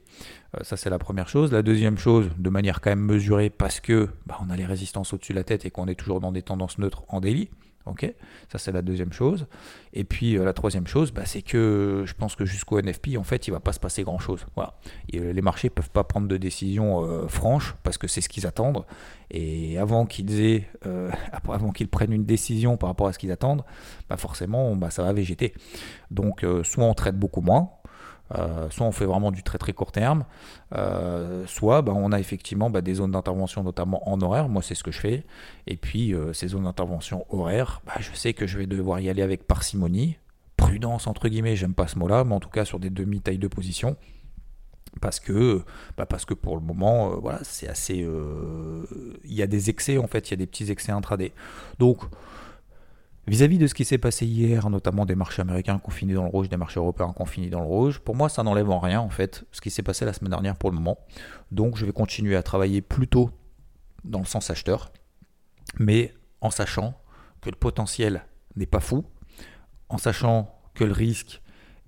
Euh, 0.54 0.62
ça, 0.62 0.76
c'est 0.76 0.90
la 0.90 0.98
première 0.98 1.26
chose. 1.26 1.50
La 1.50 1.62
deuxième 1.62 1.96
chose, 1.96 2.28
de 2.36 2.50
manière 2.50 2.82
quand 2.82 2.90
même 2.90 3.00
mesurée, 3.00 3.48
parce 3.48 3.80
que 3.80 4.10
bah, 4.26 4.38
on 4.46 4.50
a 4.50 4.56
les 4.56 4.66
résistances 4.66 5.14
au-dessus 5.14 5.32
de 5.32 5.38
la 5.38 5.44
tête 5.44 5.64
et 5.64 5.70
qu'on 5.70 5.88
est 5.88 5.94
toujours 5.94 6.20
dans 6.20 6.32
des 6.32 6.42
tendances 6.42 6.78
neutres 6.78 7.04
en 7.08 7.20
daily. 7.20 7.48
Ok, 7.86 8.10
ça 8.50 8.56
c'est 8.56 8.72
la 8.72 8.80
deuxième 8.80 9.12
chose. 9.12 9.46
Et 9.92 10.04
puis 10.04 10.38
euh, 10.38 10.44
la 10.44 10.54
troisième 10.54 10.86
chose, 10.86 11.12
bah, 11.12 11.26
c'est 11.26 11.42
que 11.42 12.04
je 12.06 12.14
pense 12.14 12.34
que 12.34 12.46
jusqu'au 12.46 12.80
NFP, 12.80 13.18
en 13.18 13.24
fait, 13.24 13.46
il 13.46 13.50
va 13.50 13.60
pas 13.60 13.74
se 13.74 13.80
passer 13.80 14.04
grand 14.04 14.18
chose. 14.18 14.46
Voilà. 14.54 14.74
Euh, 15.14 15.34
les 15.34 15.42
marchés 15.42 15.68
peuvent 15.68 15.90
pas 15.90 16.02
prendre 16.02 16.26
de 16.26 16.38
décision 16.38 17.04
euh, 17.04 17.28
franche 17.28 17.74
parce 17.82 17.98
que 17.98 18.08
c'est 18.08 18.22
ce 18.22 18.30
qu'ils 18.30 18.46
attendent. 18.46 18.86
Et 19.30 19.76
avant 19.78 20.06
qu'ils 20.06 20.40
aient, 20.40 20.68
avant 21.48 21.72
qu'ils 21.72 21.88
prennent 21.88 22.12
une 22.12 22.24
décision 22.24 22.76
par 22.78 22.88
rapport 22.88 23.08
à 23.08 23.12
ce 23.12 23.18
qu'ils 23.18 23.32
attendent, 23.32 23.64
bah, 24.08 24.16
forcément, 24.16 24.74
bah, 24.76 24.90
ça 24.90 25.02
va 25.02 25.12
végéter. 25.12 25.52
Donc, 26.10 26.44
soit 26.62 26.84
on 26.84 26.94
traite 26.94 27.18
beaucoup 27.18 27.40
moins, 27.40 27.70
euh, 28.32 28.70
soit 28.70 28.86
on 28.86 28.92
fait 28.92 29.04
vraiment 29.04 29.30
du 29.30 29.42
très 29.42 29.58
très 29.58 29.72
court 29.72 29.92
terme, 29.92 30.24
euh, 30.74 31.44
soit 31.46 31.82
bah, 31.82 31.92
on 31.94 32.10
a 32.10 32.18
effectivement 32.18 32.70
bah, 32.70 32.80
des 32.80 32.94
zones 32.94 33.12
d'intervention, 33.12 33.62
notamment 33.62 34.08
en 34.08 34.20
horaire. 34.22 34.48
Moi, 34.48 34.62
c'est 34.62 34.74
ce 34.74 34.82
que 34.82 34.90
je 34.90 35.00
fais. 35.00 35.24
Et 35.66 35.76
puis, 35.76 36.14
euh, 36.14 36.32
ces 36.32 36.48
zones 36.48 36.64
d'intervention 36.64 37.26
horaire, 37.28 37.82
bah, 37.86 37.94
je 38.00 38.12
sais 38.14 38.32
que 38.32 38.46
je 38.46 38.58
vais 38.58 38.66
devoir 38.66 39.00
y 39.00 39.10
aller 39.10 39.22
avec 39.22 39.46
parcimonie, 39.46 40.16
prudence 40.56 41.06
entre 41.06 41.28
guillemets. 41.28 41.56
J'aime 41.56 41.74
pas 41.74 41.86
ce 41.86 41.98
mot-là, 41.98 42.24
mais 42.24 42.34
en 42.34 42.40
tout 42.40 42.50
cas 42.50 42.64
sur 42.64 42.78
des 42.78 42.90
demi-tailles 42.90 43.38
de 43.38 43.48
position. 43.48 43.96
Parce 45.00 45.18
que, 45.18 45.62
parce 45.96 46.24
que 46.24 46.34
pour 46.34 46.54
le 46.54 46.62
moment, 46.62 47.18
voilà, 47.18 47.40
c'est 47.42 47.66
assez. 47.66 48.06
Il 49.24 49.34
y 49.34 49.42
a 49.42 49.48
des 49.48 49.68
excès 49.68 49.98
en 49.98 50.06
fait, 50.06 50.28
il 50.28 50.30
y 50.30 50.34
a 50.34 50.36
des 50.36 50.46
petits 50.46 50.70
excès 50.70 50.92
intraday. 50.92 51.32
Donc, 51.80 51.98
Vis-à-vis 53.26 53.56
de 53.56 53.66
ce 53.66 53.74
qui 53.74 53.86
s'est 53.86 53.98
passé 53.98 54.26
hier, 54.26 54.68
notamment 54.68 55.06
des 55.06 55.14
marchés 55.14 55.40
américains 55.40 55.78
confinés 55.78 56.12
dans 56.12 56.24
le 56.24 56.28
rouge, 56.28 56.50
des 56.50 56.58
marchés 56.58 56.78
européens 56.78 57.12
confinés 57.12 57.48
dans 57.48 57.60
le 57.60 57.66
rouge, 57.66 58.00
pour 58.00 58.14
moi 58.14 58.28
ça 58.28 58.42
n'enlève 58.42 58.68
en 58.68 58.78
rien 58.78 59.00
en 59.00 59.08
fait 59.08 59.44
ce 59.50 59.62
qui 59.62 59.70
s'est 59.70 59.82
passé 59.82 60.04
la 60.04 60.12
semaine 60.12 60.30
dernière 60.30 60.56
pour 60.56 60.70
le 60.70 60.76
moment. 60.76 60.98
Donc 61.50 61.76
je 61.76 61.86
vais 61.86 61.92
continuer 61.92 62.36
à 62.36 62.42
travailler 62.42 62.82
plutôt 62.82 63.30
dans 64.04 64.18
le 64.18 64.26
sens 64.26 64.50
acheteur, 64.50 64.92
mais 65.78 66.12
en 66.42 66.50
sachant 66.50 66.94
que 67.40 67.48
le 67.48 67.56
potentiel 67.56 68.26
n'est 68.56 68.66
pas 68.66 68.80
fou, 68.80 69.04
en 69.88 69.96
sachant 69.96 70.54
que 70.74 70.84
le 70.84 70.92
risque 70.92 71.40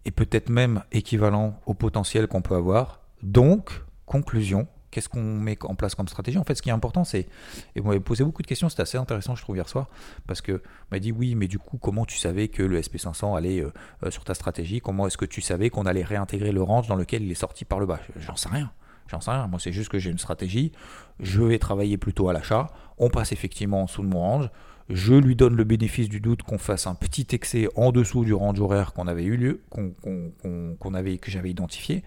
est 0.07 0.11
peut-être 0.13 0.49
même 0.49 0.85
équivalent 0.93 1.61
au 1.67 1.75
potentiel 1.75 2.29
qu'on 2.29 2.41
peut 2.41 2.55
avoir. 2.55 3.03
Donc, 3.23 3.83
conclusion, 4.07 4.69
qu'est-ce 4.97 5.11
qu'on 5.11 5.21
met 5.21 5.59
en 5.63 5.75
place 5.75 5.95
comme 5.95 6.09
stratégie 6.09 6.39
En 6.39 6.45
fait, 6.45 6.55
ce 6.55 6.63
qui 6.63 6.71
est 6.71 6.73
important, 6.73 7.05
c'est. 7.05 7.29
Et 7.75 7.81
vous 7.81 7.89
m'avez 7.89 8.01
posé 8.01 8.25
beaucoup 8.25 8.41
de 8.41 8.47
questions, 8.47 8.71
c'était 8.71 8.81
assez 8.81 8.97
intéressant, 8.97 9.35
je 9.35 9.43
trouve, 9.43 9.57
hier 9.57 9.69
soir, 9.69 9.89
parce 10.27 10.41
que 10.41 10.63
m'a 10.91 10.99
dit 10.99 11.13
oui, 11.13 11.35
mais 11.35 11.49
du 11.49 11.59
coup, 11.59 11.77
comment 11.77 12.07
tu 12.07 12.17
savais 12.17 12.49
que 12.49 12.63
le 12.63 12.81
SP500 12.81 13.37
allait 13.37 13.61
euh, 13.61 13.71
euh, 14.05 14.11
sur 14.11 14.25
ta 14.25 14.33
stratégie? 14.33 14.81
Comment 14.81 15.07
est-ce 15.07 15.19
que 15.19 15.27
tu 15.27 15.43
savais 15.43 15.69
qu'on 15.69 15.85
allait 15.85 16.03
réintégrer 16.03 16.51
le 16.51 16.63
range 16.63 16.89
dans 16.89 16.97
lequel 16.97 17.23
il 17.23 17.31
est 17.31 17.35
sorti 17.35 17.67
par 17.67 17.79
le 17.79 17.85
bas? 17.85 18.01
J'en 18.19 18.37
sais 18.37 18.49
rien. 18.49 18.73
J'en 19.09 19.21
sais 19.21 19.31
rien. 19.31 19.47
Moi, 19.49 19.61
c'est 19.61 19.73
juste 19.73 19.91
que 19.91 19.99
j'ai 19.99 20.11
une 20.11 20.19
stratégie. 20.19 20.73
Je 21.21 21.43
vais 21.43 21.59
travailler 21.59 21.99
plutôt 21.99 22.31
à 22.31 22.33
l'achat. 22.33 22.69
On 22.97 23.11
passe 23.11 23.33
effectivement 23.33 23.83
en 23.83 23.85
dessous 23.85 24.03
de 24.03 24.09
mon 24.09 24.21
range. 24.21 24.49
Je 24.89 25.15
lui 25.15 25.35
donne 25.35 25.57
le 25.57 25.65
bénéfice 25.65 26.09
du 26.09 26.21
doute 26.21 26.43
qu'on 26.43 26.59
fasse 26.59 26.87
un 26.87 26.95
petit 26.95 27.27
excès 27.33 27.69
en 27.75 27.91
dessous 27.91 28.25
du 28.25 28.35
range 28.35 28.61
horaire 28.61 28.93
qu'on 28.93 29.09
avait 29.09 29.25
eu 29.25 29.37
lieu, 29.37 29.63
qu'on, 29.71 30.95
avait, 30.95 31.19
que 31.19 31.31
j'avais 31.31 31.51
identifié. 31.51 32.05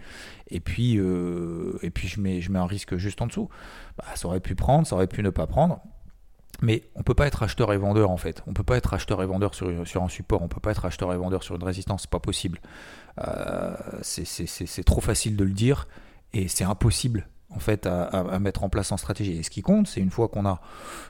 Et 0.50 0.62
puis, 0.62 0.98
euh, 0.98 1.77
et 1.81 1.89
puis 1.89 2.07
je, 2.07 2.21
mets, 2.21 2.41
un 2.55 2.65
risque 2.65 2.95
juste 2.95 3.21
en 3.21 3.27
dessous. 3.27 3.50
Bah, 3.98 4.05
ça 4.15 4.27
aurait 4.27 4.39
pu 4.39 4.55
prendre, 4.55 4.88
ça 4.88 4.95
aurait 4.95 5.07
pu 5.07 5.21
ne 5.24 5.29
pas 5.29 5.45
prendre. 5.45 5.81
Mais 6.62 6.83
on 6.95 7.00
ne 7.00 7.03
peut 7.03 7.13
pas 7.13 7.27
être 7.27 7.43
acheteur 7.43 7.74
et 7.74 7.77
vendeur 7.77 8.12
en 8.12 8.17
fait. 8.17 8.43
On 8.48 8.53
peut 8.53 8.63
pas 8.63 8.77
être 8.77 8.93
acheteur 8.93 9.21
et 9.21 9.25
vendeur 9.25 9.53
sur, 9.55 9.67
un 9.67 10.09
support. 10.09 10.41
On 10.41 10.48
peut 10.48 10.59
pas 10.59 10.71
être 10.71 10.86
acheteur 10.86 11.13
et 11.13 11.17
vendeur 11.17 11.43
sur 11.43 11.55
une 11.55 11.63
résistance. 11.63 12.03
C'est 12.03 12.09
pas 12.09 12.19
possible. 12.19 12.59
Euh, 13.25 13.75
c'est 14.01 14.83
trop 14.86 15.01
facile 15.01 15.36
de 15.36 15.43
le 15.43 15.51
dire 15.51 15.88
et 16.33 16.48
c'est 16.48 16.63
impossible 16.63 17.27
en 17.51 17.60
fait 17.60 17.88
à, 17.88 18.39
mettre 18.39 18.63
en 18.63 18.70
place 18.70 18.91
en 18.91 18.98
stratégie. 18.98 19.38
Et 19.38 19.44
ce 19.44 19.50
qui 19.50 19.62
compte, 19.62 19.88
c'est 19.88 20.01
une 20.01 20.12
fois 20.12 20.27
qu'on 20.27 20.46
a 20.46 20.62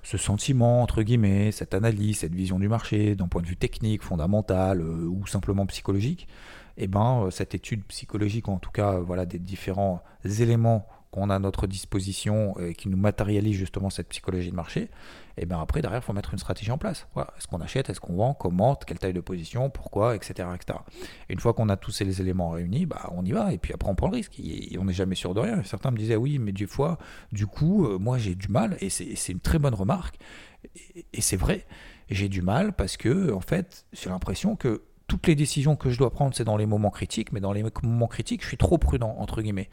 ce 0.03 0.17
sentiment, 0.17 0.81
entre 0.81 1.01
guillemets, 1.03 1.51
cette 1.51 1.73
analyse, 1.73 2.19
cette 2.19 2.33
vision 2.33 2.59
du 2.59 2.67
marché, 2.67 3.15
d'un 3.15 3.27
point 3.27 3.41
de 3.41 3.47
vue 3.47 3.57
technique, 3.57 4.03
fondamental 4.03 4.81
euh, 4.81 5.05
ou 5.07 5.27
simplement 5.27 5.65
psychologique, 5.65 6.27
et 6.77 6.83
eh 6.83 6.87
ben, 6.87 7.25
euh, 7.25 7.31
cette 7.31 7.55
étude 7.55 7.83
psychologique, 7.85 8.47
en 8.47 8.57
tout 8.57 8.71
cas 8.71 8.99
voilà, 8.99 9.25
des 9.25 9.39
différents 9.39 10.01
éléments 10.23 10.87
qu'on 11.11 11.29
a 11.29 11.35
à 11.35 11.39
notre 11.39 11.65
disposition 11.65 12.57
et 12.59 12.73
qui 12.73 12.87
nous 12.87 12.97
matérialise 12.97 13.55
justement 13.55 13.89
cette 13.89 14.09
psychologie 14.09 14.51
de 14.51 14.55
marché, 14.55 14.89
et 15.37 15.45
bien 15.45 15.59
après, 15.59 15.81
derrière, 15.81 16.01
il 16.01 16.05
faut 16.05 16.13
mettre 16.13 16.33
une 16.33 16.39
stratégie 16.39 16.69
en 16.71 16.77
place. 16.77 17.07
Est-ce 17.15 17.47
qu'on 17.47 17.61
achète, 17.61 17.89
est-ce 17.89 18.01
qu'on 18.01 18.15
vend, 18.15 18.33
comment, 18.33 18.75
quelle 18.75 18.99
taille 18.99 19.13
de 19.13 19.21
position, 19.21 19.69
pourquoi, 19.69 20.15
etc. 20.15 20.49
etc. 20.53 20.79
Et 21.29 21.33
une 21.33 21.39
fois 21.39 21.53
qu'on 21.53 21.69
a 21.69 21.77
tous 21.77 21.91
ces 21.91 22.21
éléments 22.21 22.49
réunis, 22.49 22.85
bah, 22.85 23.09
on 23.15 23.23
y 23.23 23.31
va, 23.31 23.53
et 23.53 23.57
puis 23.57 23.73
après, 23.73 23.89
on 23.89 23.95
prend 23.95 24.07
le 24.07 24.15
risque. 24.15 24.37
Et 24.39 24.77
on 24.77 24.85
n'est 24.85 24.93
jamais 24.93 25.15
sûr 25.15 25.33
de 25.33 25.39
rien. 25.39 25.63
Certains 25.63 25.91
me 25.91 25.97
disaient, 25.97 26.17
oui, 26.17 26.39
mais 26.39 26.51
du 26.51 26.67
fois, 26.67 26.97
du 27.31 27.47
coup, 27.47 27.85
euh, 27.85 27.97
moi, 27.97 28.17
j'ai 28.17 28.35
du 28.35 28.49
mal, 28.49 28.77
et 28.81 28.89
c'est 28.89 29.31
une 29.31 29.39
très 29.39 29.59
bonne 29.59 29.73
remarque, 29.73 30.17
et, 31.13 31.21
c'est 31.21 31.37
vrai, 31.37 31.65
j'ai 32.09 32.27
du 32.27 32.41
mal 32.41 32.73
parce 32.73 32.97
que, 32.97 33.31
en 33.31 33.39
fait, 33.39 33.85
j'ai 33.93 34.09
l'impression 34.09 34.57
que 34.57 34.83
toutes 35.07 35.25
les 35.27 35.35
décisions 35.35 35.77
que 35.77 35.89
je 35.89 35.97
dois 35.97 36.11
prendre, 36.11 36.35
c'est 36.35 36.43
dans 36.43 36.57
les 36.57 36.65
moments 36.65 36.91
critiques, 36.91 37.31
mais 37.31 37.39
dans 37.39 37.53
les 37.53 37.63
moments 37.83 38.07
critiques, 38.07 38.43
je 38.43 38.47
suis 38.47 38.57
trop 38.57 38.77
prudent, 38.77 39.15
entre 39.17 39.41
guillemets. 39.41 39.69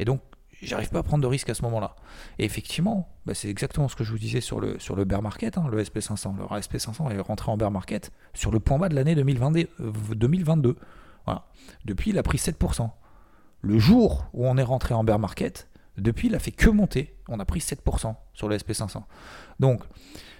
Et 0.00 0.04
donc, 0.04 0.20
j'arrive 0.62 0.90
pas 0.90 1.00
à 1.00 1.02
prendre 1.02 1.22
de 1.22 1.26
risques 1.28 1.50
à 1.50 1.54
ce 1.54 1.62
moment-là. 1.62 1.96
Et 2.38 2.44
effectivement, 2.44 3.08
bah, 3.26 3.34
c'est 3.34 3.48
exactement 3.48 3.88
ce 3.88 3.96
que 3.96 4.04
je 4.04 4.12
vous 4.12 4.18
disais 4.18 4.40
sur 4.40 4.60
le, 4.60 4.78
sur 4.78 4.96
le 4.96 5.04
bear 5.04 5.22
market, 5.22 5.58
hein, 5.58 5.66
le 5.70 5.82
SP500. 5.82 6.36
Le 6.36 6.44
SP500 6.60 7.10
est 7.10 7.20
rentré 7.20 7.50
en 7.50 7.56
bear 7.56 7.70
market 7.70 8.12
sur 8.34 8.50
le 8.50 8.60
point 8.60 8.78
bas 8.78 8.88
de 8.88 8.94
l'année 8.94 9.14
2022. 9.14 9.68
2022. 10.14 10.70
Euh, 10.70 10.74
voilà. 11.24 11.46
Depuis, 11.84 12.10
il 12.10 12.18
a 12.18 12.22
pris 12.22 12.38
7%. 12.38 12.90
Le 13.62 13.78
jour 13.78 14.26
où 14.34 14.46
on 14.46 14.56
est 14.56 14.62
rentré 14.62 14.94
en 14.94 15.04
bear 15.04 15.18
market, 15.18 15.68
depuis, 15.96 16.28
il 16.28 16.34
a 16.34 16.38
fait 16.38 16.50
que 16.50 16.68
monter. 16.68 17.16
On 17.28 17.40
a 17.40 17.44
pris 17.44 17.60
7% 17.60 18.14
sur 18.34 18.48
le 18.48 18.56
SP500. 18.56 19.02
Donc, 19.60 19.82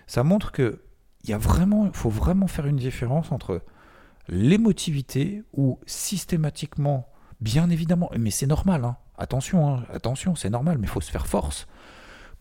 ça 0.06 0.22
montre 0.22 0.52
que 0.52 0.82
il 1.22 1.30
y 1.30 1.32
a 1.32 1.38
vraiment, 1.38 1.90
faut 1.92 2.10
vraiment 2.10 2.46
faire 2.46 2.66
une 2.66 2.76
différence 2.76 3.32
entre 3.32 3.62
l'émotivité 4.28 5.42
où 5.54 5.78
systématiquement, 5.86 7.08
bien 7.40 7.70
évidemment, 7.70 8.10
mais 8.18 8.30
c'est 8.30 8.46
normal, 8.46 8.84
hein, 8.84 8.96
Attention, 9.16 9.76
hein, 9.76 9.84
attention, 9.92 10.34
c'est 10.34 10.50
normal, 10.50 10.78
mais 10.78 10.86
il 10.86 10.90
faut 10.90 11.00
se 11.00 11.10
faire 11.10 11.26
force. 11.26 11.66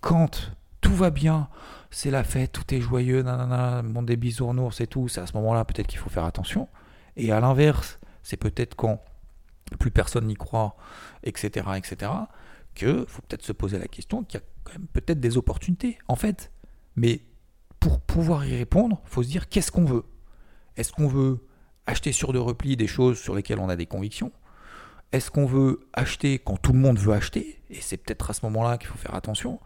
Quand 0.01 0.51
tout 0.81 0.95
va 0.95 1.11
bien, 1.11 1.49
c'est 1.91 2.11
la 2.11 2.23
fête, 2.23 2.51
tout 2.51 2.73
est 2.73 2.81
joyeux, 2.81 3.21
nanana, 3.21 3.83
monde 3.83 4.07
des 4.07 4.17
bisounours 4.17 4.81
et 4.81 4.87
tout, 4.87 5.07
c'est 5.07 5.21
à 5.21 5.27
ce 5.27 5.33
moment-là 5.33 5.65
peut-être 5.65 5.87
qu'il 5.87 5.99
faut 5.99 6.09
faire 6.09 6.25
attention. 6.25 6.67
Et 7.15 7.31
à 7.31 7.39
l'inverse, 7.39 7.99
c'est 8.23 8.37
peut-être 8.37 8.75
quand 8.75 9.01
plus 9.79 9.91
personne 9.91 10.27
n'y 10.27 10.35
croit, 10.35 10.75
etc., 11.23 11.67
etc., 11.75 12.11
que 12.75 13.05
faut 13.07 13.21
peut-être 13.21 13.43
se 13.43 13.51
poser 13.51 13.77
la 13.77 13.87
question 13.87 14.23
qu'il 14.23 14.39
y 14.39 14.43
a 14.43 14.45
quand 14.63 14.73
même 14.73 14.87
peut-être 14.87 15.19
des 15.19 15.37
opportunités, 15.37 15.99
en 16.07 16.15
fait. 16.15 16.51
Mais 16.95 17.21
pour 17.79 17.99
pouvoir 17.99 18.45
y 18.45 18.55
répondre, 18.55 19.01
faut 19.05 19.23
se 19.23 19.27
dire 19.27 19.47
qu'est-ce 19.47 19.71
qu'on 19.71 19.85
veut? 19.85 20.05
Est-ce 20.75 20.91
qu'on 20.91 21.07
veut 21.07 21.45
acheter 21.85 22.11
sur 22.11 22.33
de 22.33 22.39
repli 22.39 22.75
des 22.75 22.87
choses 22.87 23.19
sur 23.19 23.35
lesquelles 23.35 23.59
on 23.59 23.69
a 23.69 23.75
des 23.75 23.85
convictions? 23.85 24.31
Est-ce 25.13 25.29
qu'on 25.31 25.45
veut 25.45 25.79
acheter 25.93 26.39
quand 26.39 26.57
tout 26.57 26.73
le 26.73 26.79
monde 26.79 26.97
veut 26.97 27.13
acheter 27.13 27.61
Et 27.69 27.79
c'est 27.79 27.97
peut-être 27.97 28.31
à 28.31 28.33
ce 28.33 28.43
moment-là 28.47 28.77
qu'il 28.77 28.87
faut 28.87 28.97
faire 28.97 29.13
attention. 29.15 29.59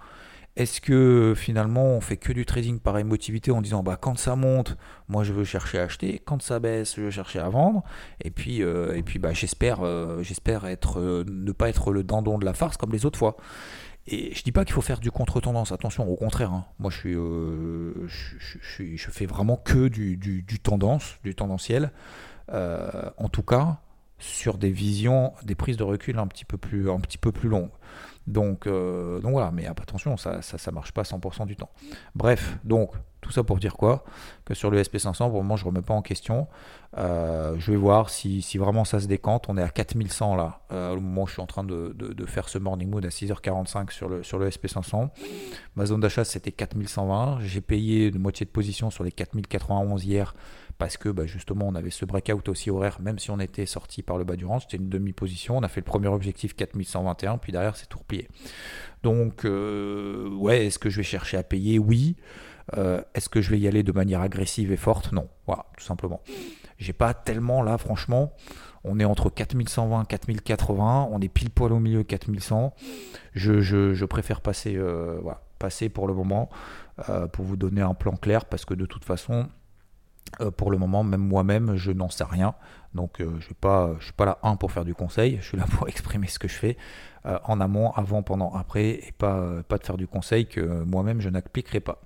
Est-ce 0.58 0.82
que 0.82 1.34
finalement 1.38 1.86
on 1.86 2.02
fait 2.02 2.18
que 2.18 2.34
du 2.34 2.46
trading 2.46 2.80
par 2.80 2.98
émotivité 2.98 3.52
en 3.52 3.62
disant 3.62 3.84
bah 3.84 3.96
quand 4.00 4.18
ça 4.18 4.36
monte, 4.36 4.76
moi 5.08 5.24
je 5.24 5.32
veux 5.32 5.44
chercher 5.44 5.80
à 5.80 5.84
acheter, 5.84 6.20
quand 6.26 6.42
ça 6.42 6.60
baisse, 6.60 6.96
je 6.96 7.02
veux 7.02 7.12
chercher 7.12 7.40
à 7.40 7.48
vendre, 7.48 7.84
et 8.24 8.32
puis 8.32 8.64
euh, 8.64 8.96
et 8.96 9.04
puis 9.04 9.20
bah 9.20 9.34
j'espère 9.34 9.84
euh, 9.84 10.24
j'espère 10.24 10.66
être 10.66 11.00
euh, 11.00 11.24
ne 11.28 11.52
pas 11.52 11.70
être 11.70 11.92
le 11.92 12.04
dandon 12.04 12.40
de 12.40 12.46
la 12.46 12.54
farce 12.54 12.76
comme 12.76 12.92
les 12.92 13.06
autres 13.06 13.20
fois. 13.20 13.38
Et 14.08 14.34
je 14.34 14.42
dis 14.44 14.52
pas 14.52 14.66
qu'il 14.66 14.74
faut 14.74 14.82
faire 14.82 15.00
du 15.00 15.12
contre-tendance, 15.12 15.74
attention, 15.74 16.10
au 16.10 16.16
contraire. 16.16 16.54
Hein. 16.54 16.66
Moi, 16.80 16.90
je 16.90 17.02
fais 19.12 19.26
vraiment 19.26 19.58
que 19.58 19.90
du 19.90 20.60
tendance, 20.64 21.18
du 21.26 21.36
tendanciel. 21.36 21.92
en 22.50 23.28
tout 23.30 23.44
cas, 23.44 23.82
sur 24.20 24.58
des 24.58 24.72
visions, 24.72 25.34
des 25.44 25.56
prises 25.56 25.78
de 25.78 25.84
recul 25.84 26.18
un 26.18 26.28
petit 26.28 26.46
peu 26.46 26.58
plus, 26.58 26.90
un 26.90 27.00
longues. 27.50 27.70
Donc, 28.26 28.68
euh, 28.68 29.20
donc 29.22 29.32
voilà, 29.32 29.52
mais 29.52 29.68
attention, 29.68 30.18
ça 30.18 30.38
ne 30.38 30.42
ça, 30.42 30.58
ça, 30.58 30.72
marche 30.72 30.92
pas 30.92 31.04
100% 31.04 31.46
du 31.46 31.56
temps. 31.56 31.70
Bref, 32.16 32.58
donc 32.64 32.92
tout 33.28 33.34
ça 33.34 33.44
pour 33.44 33.58
dire 33.58 33.76
quoi 33.76 34.06
Que 34.46 34.54
sur 34.54 34.72
le 34.72 34.82
SP500, 34.82 35.18
pour 35.18 35.28
le 35.28 35.34
moment, 35.34 35.58
je 35.58 35.66
ne 35.66 35.70
remets 35.70 35.82
pas 35.82 35.94
en 35.94 36.02
question. 36.02 36.48
Euh, 36.98 37.56
je 37.60 37.72
vais 37.72 37.78
voir 37.78 38.10
si, 38.10 38.42
si, 38.42 38.58
vraiment 38.58 38.86
ça 38.86 39.00
se 39.00 39.08
décante. 39.08 39.48
On 39.50 39.58
est 39.58 39.62
à 39.62 39.70
4100 39.70 40.36
là, 40.36 40.62
euh, 40.72 40.94
au 40.94 41.02
moment 41.02 41.24
où 41.24 41.28
je 41.28 41.34
suis 41.34 41.42
en 41.42 41.46
train 41.46 41.64
de, 41.64 41.94
de, 41.94 42.26
faire 42.26 42.48
ce 42.48 42.58
morning 42.58 42.90
mood 42.90 43.06
à 43.06 43.10
6h45 43.10 43.92
sur 43.92 44.08
le, 44.08 44.24
sur 44.24 44.40
le 44.40 44.50
SP500. 44.50 45.10
Ma 45.76 45.86
zone 45.86 46.00
d'achat, 46.00 46.24
c'était 46.24 46.52
4120. 46.52 47.40
J'ai 47.42 47.62
payé 47.62 48.12
de 48.12 48.18
moitié 48.18 48.46
de 48.46 48.52
position 48.52 48.90
sur 48.90 49.04
les 49.04 49.12
4091 49.12 50.06
hier 50.06 50.34
parce 50.78 50.96
que 50.96 51.10
bah, 51.10 51.26
justement 51.26 51.68
on 51.68 51.76
avait 51.76 51.90
ce 51.90 52.06
breakout 52.06 52.48
aussi 52.50 52.70
horaire, 52.70 53.02
même 53.02 53.18
si 53.18 53.32
on 53.32 53.40
était 53.40 53.66
sorti 53.66 54.04
par 54.04 54.20
le 54.20 54.24
bas 54.24 54.36
du 54.36 54.46
range, 54.46 54.62
c'était 54.64 54.78
une 54.78 54.90
demi-position, 54.90 55.58
on 55.58 55.64
a 55.64 55.68
fait 55.68 55.82
le 55.82 55.86
premier 55.86 56.08
objectif 56.08 56.56
4121, 56.56 57.40
puis 57.40 57.52
derrière 57.52 57.76
c'est 57.76 57.90
tout. 57.90 57.98
Donc 59.04 59.46
euh, 59.46 60.30
ouais, 60.36 60.68
est-ce 60.68 60.80
que 60.80 60.90
je 60.90 60.98
vais 60.98 61.04
chercher 61.04 61.38
à 61.38 61.44
payer? 61.44 61.80
Oui. 61.80 62.16
Euh, 62.76 63.02
est-ce 63.14 63.30
que 63.30 63.42
je 63.42 63.52
vais 63.52 63.60
y 63.60 63.68
aller 63.68 63.84
de 63.84 63.92
manière 63.92 64.22
agressive 64.22 64.72
et 64.72 64.78
forte? 64.78 65.12
Non, 65.12 65.28
voilà, 65.46 65.66
tout 65.78 65.84
simplement. 65.84 66.22
J'ai 66.78 66.94
pas 66.94 67.14
tellement 67.14 67.62
là, 67.62 67.78
franchement. 67.78 68.34
On 68.84 69.00
est 69.00 69.06
entre 69.06 69.30
4120 69.30 70.06
4080, 70.06 71.10
on 71.12 71.20
est 71.20 71.28
pile 71.28 71.50
poil 71.50 71.74
au 71.74 71.80
milieu 71.80 72.04
4100. 72.04 72.74
Je, 73.34 74.06
préfère 74.06 74.42
passer, 74.42 74.76
euh, 74.76 75.20
passer 75.60 75.90
pour 75.90 76.08
le 76.08 76.14
moment 76.14 76.50
pour 77.32 77.46
vous 77.46 77.58
donner 77.58 77.82
un 77.82 77.94
plan 77.94 78.14
clair 78.14 78.46
parce 78.46 78.66
que 78.66 78.74
de 78.74 78.88
toute 78.88 79.06
façon, 79.06 79.50
euh, 80.42 80.52
pour 80.52 80.72
le 80.72 80.78
moment, 80.78 81.04
même 81.04 81.22
moi-même, 81.22 81.76
je 81.76 81.92
n'en 81.92 82.10
sais 82.10 82.24
rien. 82.24 82.54
Donc, 82.94 83.20
euh, 83.20 83.30
je 83.32 83.36
ne 83.36 83.42
suis 83.42 83.54
pas 83.56 84.26
là, 84.26 84.40
un, 84.44 84.56
pour 84.56 84.72
faire 84.72 84.86
du 84.86 84.96
conseil. 84.96 85.38
Je 85.42 85.48
suis 85.48 85.58
là 85.58 85.66
pour 85.78 85.88
exprimer 85.88 86.28
ce 86.28 86.40
que 86.40 86.48
je 86.48 86.56
fais 86.56 86.78
euh, 87.26 87.38
en 87.44 87.60
amont, 87.60 87.92
avant, 87.92 88.24
pendant, 88.24 88.54
après, 88.54 88.90
et 88.90 89.14
pas, 89.18 89.64
de 89.70 89.84
faire 89.84 89.98
du 89.98 90.08
conseil 90.08 90.48
que 90.48 90.84
moi-même, 90.84 91.22
je 91.22 91.30
n'appliquerai 91.30 91.80
pas. 91.80 92.02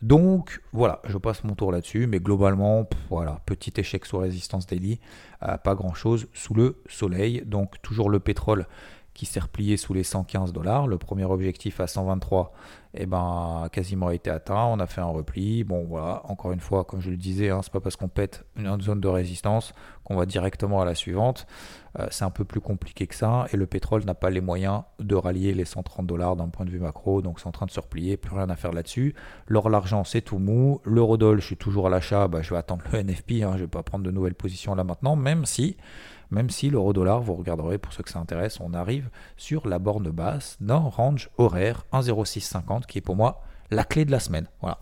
Donc, 0.00 0.60
voilà, 0.72 1.00
je 1.06 1.18
passe 1.18 1.44
mon 1.44 1.54
tour 1.54 1.72
là-dessus. 1.72 2.06
Mais 2.06 2.20
globalement, 2.20 2.88
voilà, 3.10 3.40
petit 3.46 3.72
échec 3.76 4.04
sous 4.06 4.18
résistance 4.18 4.66
daily. 4.66 5.00
pas 5.40 5.74
grand-chose 5.74 6.28
sous 6.32 6.54
le 6.54 6.82
soleil. 6.88 7.42
Donc, 7.46 7.80
toujours 7.82 8.10
le 8.10 8.20
pétrole 8.20 8.66
qui 9.14 9.26
s'est 9.26 9.40
replié 9.40 9.76
sous 9.76 9.92
les 9.92 10.04
115 10.04 10.52
dollars. 10.52 10.86
Le 10.86 10.96
premier 10.96 11.24
objectif 11.24 11.80
à 11.80 11.86
123 11.86 12.52
eh 12.94 13.06
ben, 13.06 13.62
a 13.64 13.68
quasiment 13.70 14.10
été 14.10 14.30
atteint. 14.30 14.64
On 14.64 14.78
a 14.80 14.86
fait 14.86 15.00
un 15.00 15.06
repli. 15.06 15.64
Bon, 15.64 15.84
voilà, 15.84 16.22
encore 16.24 16.52
une 16.52 16.60
fois, 16.60 16.84
comme 16.84 17.00
je 17.00 17.10
le 17.10 17.16
disais, 17.16 17.50
hein, 17.50 17.60
c'est 17.62 17.72
pas 17.72 17.80
parce 17.80 17.96
qu'on 17.96 18.08
pète 18.08 18.44
une 18.56 18.80
zone 18.80 19.00
de 19.00 19.08
résistance 19.08 19.74
qu'on 20.04 20.16
va 20.16 20.24
directement 20.24 20.80
à 20.80 20.84
la 20.84 20.94
suivante. 20.94 21.46
Euh, 21.98 22.06
c'est 22.10 22.24
un 22.24 22.30
peu 22.30 22.44
plus 22.44 22.60
compliqué 22.60 23.06
que 23.06 23.14
ça. 23.14 23.46
Et 23.52 23.56
le 23.56 23.66
pétrole 23.66 24.04
n'a 24.04 24.14
pas 24.14 24.30
les 24.30 24.40
moyens 24.40 24.82
de 24.98 25.14
rallier 25.14 25.52
les 25.52 25.66
130 25.66 26.06
dollars 26.06 26.36
d'un 26.36 26.48
point 26.48 26.64
de 26.64 26.70
vue 26.70 26.80
macro. 26.80 27.20
Donc, 27.20 27.38
c'est 27.38 27.46
en 27.46 27.52
train 27.52 27.66
de 27.66 27.70
se 27.70 27.80
replier. 27.80 28.16
Plus 28.16 28.34
rien 28.34 28.48
à 28.48 28.56
faire 28.56 28.72
là-dessus. 28.72 29.14
L'or, 29.46 29.68
l'argent, 29.68 30.04
c'est 30.04 30.22
tout 30.22 30.38
mou. 30.38 30.80
L'eurodoll, 30.84 31.40
je 31.40 31.46
suis 31.46 31.56
toujours 31.56 31.86
à 31.86 31.90
l'achat. 31.90 32.28
Bah, 32.28 32.40
je 32.40 32.50
vais 32.50 32.58
attendre 32.58 32.84
le 32.92 33.02
NFP. 33.02 33.42
Hein, 33.42 33.52
je 33.56 33.64
vais 33.64 33.68
pas 33.68 33.82
prendre 33.82 34.04
de 34.04 34.10
nouvelles 34.10 34.34
positions 34.34 34.74
là 34.74 34.84
maintenant, 34.84 35.16
même 35.16 35.44
si 35.44 35.76
même 36.32 36.50
si 36.50 36.70
l'euro-dollar, 36.70 37.20
vous 37.20 37.34
regarderez 37.34 37.78
pour 37.78 37.92
ceux 37.92 38.02
que 38.02 38.10
ça 38.10 38.18
intéresse, 38.18 38.58
on 38.60 38.72
arrive 38.74 39.10
sur 39.36 39.68
la 39.68 39.78
borne 39.78 40.10
basse 40.10 40.56
d'un 40.60 40.78
range 40.78 41.30
horaire 41.36 41.84
1,0650 41.92 42.86
qui 42.86 42.98
est 42.98 43.02
pour 43.02 43.16
moi 43.16 43.42
la 43.70 43.84
clé 43.84 44.04
de 44.04 44.10
la 44.10 44.20
semaine. 44.20 44.46
Voilà. 44.60 44.78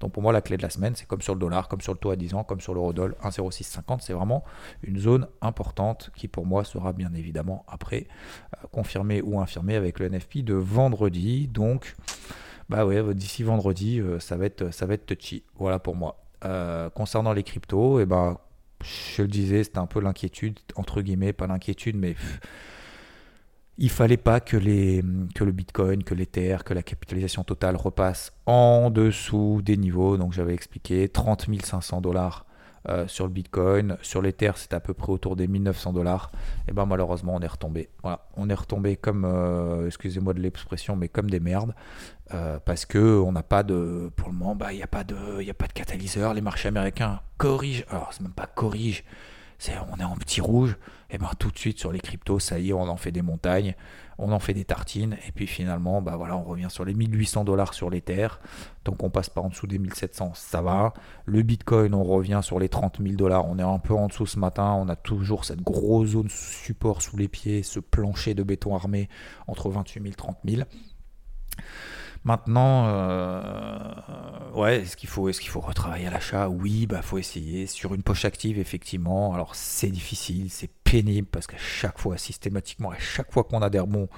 Donc 0.00 0.12
pour 0.12 0.22
moi, 0.22 0.32
la 0.32 0.40
clé 0.40 0.56
de 0.56 0.62
la 0.62 0.70
semaine, 0.70 0.94
c'est 0.96 1.06
comme 1.06 1.22
sur 1.22 1.34
le 1.34 1.40
dollar, 1.40 1.68
comme 1.68 1.80
sur 1.80 1.92
le 1.92 1.98
taux 1.98 2.10
à 2.10 2.16
10 2.16 2.34
ans, 2.34 2.44
comme 2.44 2.60
sur 2.60 2.74
l'euro-dollar, 2.74 3.16
1,0650. 3.22 3.98
C'est 4.00 4.12
vraiment 4.12 4.44
une 4.82 4.98
zone 4.98 5.26
importante 5.40 6.10
qui 6.16 6.28
pour 6.28 6.46
moi 6.46 6.64
sera 6.64 6.92
bien 6.92 7.12
évidemment 7.14 7.64
après 7.68 8.06
euh, 8.56 8.66
confirmée 8.72 9.22
ou 9.22 9.40
infirmée 9.40 9.76
avec 9.76 9.98
le 9.98 10.08
NFP 10.08 10.38
de 10.38 10.54
vendredi. 10.54 11.48
Donc, 11.48 11.94
bah 12.68 12.84
ouais, 12.84 13.14
d'ici 13.14 13.42
vendredi, 13.42 14.00
euh, 14.00 14.18
ça, 14.18 14.36
va 14.36 14.46
être, 14.46 14.72
ça 14.72 14.86
touchy. 14.98 15.44
Voilà 15.56 15.78
pour 15.78 15.94
moi. 15.94 16.18
Euh, 16.44 16.90
concernant 16.90 17.32
les 17.32 17.44
cryptos, 17.44 18.00
et 18.00 18.02
eh 18.02 18.06
ben, 18.06 18.36
je 18.82 19.22
le 19.22 19.28
disais, 19.28 19.64
c'était 19.64 19.78
un 19.78 19.86
peu 19.86 20.00
l'inquiétude, 20.00 20.58
entre 20.76 21.02
guillemets, 21.02 21.32
pas 21.32 21.46
l'inquiétude, 21.46 21.96
mais 21.96 22.16
il 23.78 23.90
fallait 23.90 24.16
pas 24.16 24.40
que, 24.40 24.56
que 24.56 25.44
le 25.44 25.52
Bitcoin, 25.52 26.04
que 26.04 26.14
l'Ether, 26.14 26.58
que 26.64 26.74
la 26.74 26.82
capitalisation 26.82 27.42
totale 27.44 27.76
repasse 27.76 28.32
en 28.46 28.90
dessous 28.90 29.60
des 29.62 29.76
niveaux. 29.76 30.16
Donc 30.16 30.32
j'avais 30.32 30.54
expliqué 30.54 31.08
30 31.08 31.46
500 31.64 32.00
dollars 32.00 32.46
euh, 32.88 33.06
sur 33.06 33.26
le 33.26 33.32
Bitcoin. 33.32 33.96
Sur 34.02 34.22
l'Ether, 34.22 34.52
c'était 34.56 34.74
à 34.74 34.80
peu 34.80 34.94
près 34.94 35.12
autour 35.12 35.36
des 35.36 35.46
1900 35.46 35.92
dollars. 35.92 36.32
Et 36.68 36.72
ben 36.72 36.84
malheureusement, 36.84 37.34
on 37.36 37.40
est 37.40 37.46
retombé. 37.46 37.90
Voilà, 38.02 38.26
on 38.36 38.48
est 38.48 38.54
retombé 38.54 38.96
comme, 38.96 39.24
euh, 39.24 39.86
excusez-moi 39.86 40.34
de 40.34 40.40
l'expression, 40.40 40.96
mais 40.96 41.08
comme 41.08 41.30
des 41.30 41.40
merdes. 41.40 41.74
Euh, 42.34 42.58
parce 42.64 42.86
que 42.86 43.20
on 43.20 43.32
n'a 43.32 43.42
pas 43.42 43.62
de, 43.62 44.10
pour 44.16 44.30
le 44.30 44.34
moment, 44.34 44.56
bah, 44.56 44.72
il 44.72 44.76
n'y 44.76 44.82
a 44.82 44.88
pas 44.88 45.04
de, 45.04 45.14
il 45.40 45.48
a 45.50 45.54
pas 45.54 45.66
de 45.66 45.72
catalyseur. 45.72 46.34
Les 46.34 46.40
marchés 46.40 46.68
américains 46.68 47.20
corrigent. 47.36 47.84
Alors 47.88 48.08
c'est 48.12 48.22
même 48.22 48.32
pas 48.32 48.46
corrigent, 48.46 49.04
on 49.92 50.00
est 50.00 50.04
en 50.04 50.16
petit 50.16 50.40
rouge, 50.40 50.76
et 51.10 51.18
ben 51.18 51.30
tout 51.38 51.50
de 51.50 51.58
suite 51.58 51.78
sur 51.78 51.92
les 51.92 52.00
cryptos, 52.00 52.38
ça 52.38 52.58
y 52.58 52.70
est, 52.70 52.72
on 52.72 52.88
en 52.88 52.96
fait 52.96 53.12
des 53.12 53.22
montagnes, 53.22 53.74
on 54.18 54.32
en 54.32 54.38
fait 54.38 54.54
des 54.54 54.64
tartines, 54.64 55.16
et 55.26 55.32
puis 55.32 55.46
finalement, 55.46 56.02
bah 56.02 56.16
voilà, 56.16 56.36
on 56.36 56.42
revient 56.42 56.68
sur 56.68 56.84
les 56.84 56.94
1800 56.94 57.44
dollars 57.44 57.74
sur 57.74 57.90
les 57.90 58.00
terres. 58.00 58.40
Tant 58.84 58.92
qu'on 58.92 59.10
passe 59.10 59.30
pas 59.30 59.40
en 59.40 59.48
dessous 59.48 59.66
des 59.66 59.78
1700, 59.78 60.32
ça 60.34 60.62
va. 60.62 60.92
Le 61.24 61.42
Bitcoin, 61.42 61.94
on 61.94 62.04
revient 62.04 62.40
sur 62.42 62.58
les 62.58 62.68
30 62.68 62.98
000 63.02 63.14
dollars. 63.14 63.46
On 63.46 63.58
est 63.58 63.62
un 63.62 63.78
peu 63.78 63.94
en 63.94 64.08
dessous 64.08 64.26
ce 64.26 64.38
matin. 64.38 64.72
On 64.78 64.88
a 64.88 64.96
toujours 64.96 65.44
cette 65.44 65.62
grosse 65.62 66.10
zone 66.10 66.28
support 66.28 67.02
sous 67.02 67.16
les 67.16 67.28
pieds, 67.28 67.62
ce 67.62 67.80
plancher 67.80 68.34
de 68.34 68.42
béton 68.42 68.74
armé 68.74 69.08
entre 69.46 69.70
28 69.70 70.02
000 70.02 70.12
et 70.12 70.14
30 70.14 70.38
000. 70.44 70.62
Maintenant, 72.24 72.86
euh, 72.86 73.80
ouais, 74.54 74.82
est-ce 74.82 74.96
qu'il 74.96 75.08
faut, 75.08 75.28
qu'il 75.30 75.48
faut 75.48 75.60
retravailler 75.60 76.06
à 76.06 76.10
l'achat? 76.10 76.48
Oui, 76.48 76.86
bah 76.86 77.02
faut 77.02 77.18
essayer. 77.18 77.66
Sur 77.66 77.94
une 77.94 78.02
poche 78.02 78.24
active, 78.24 78.58
effectivement. 78.58 79.34
Alors 79.34 79.56
c'est 79.56 79.90
difficile, 79.90 80.48
c'est 80.48 80.70
pénible 80.84 81.26
parce 81.30 81.48
qu'à 81.48 81.58
chaque 81.58 81.98
fois, 81.98 82.16
systématiquement, 82.18 82.90
à 82.92 82.98
chaque 82.98 83.32
fois 83.32 83.42
qu'on 83.42 83.60
a 83.60 83.70
des 83.70 83.80
rebonds, 83.80 84.08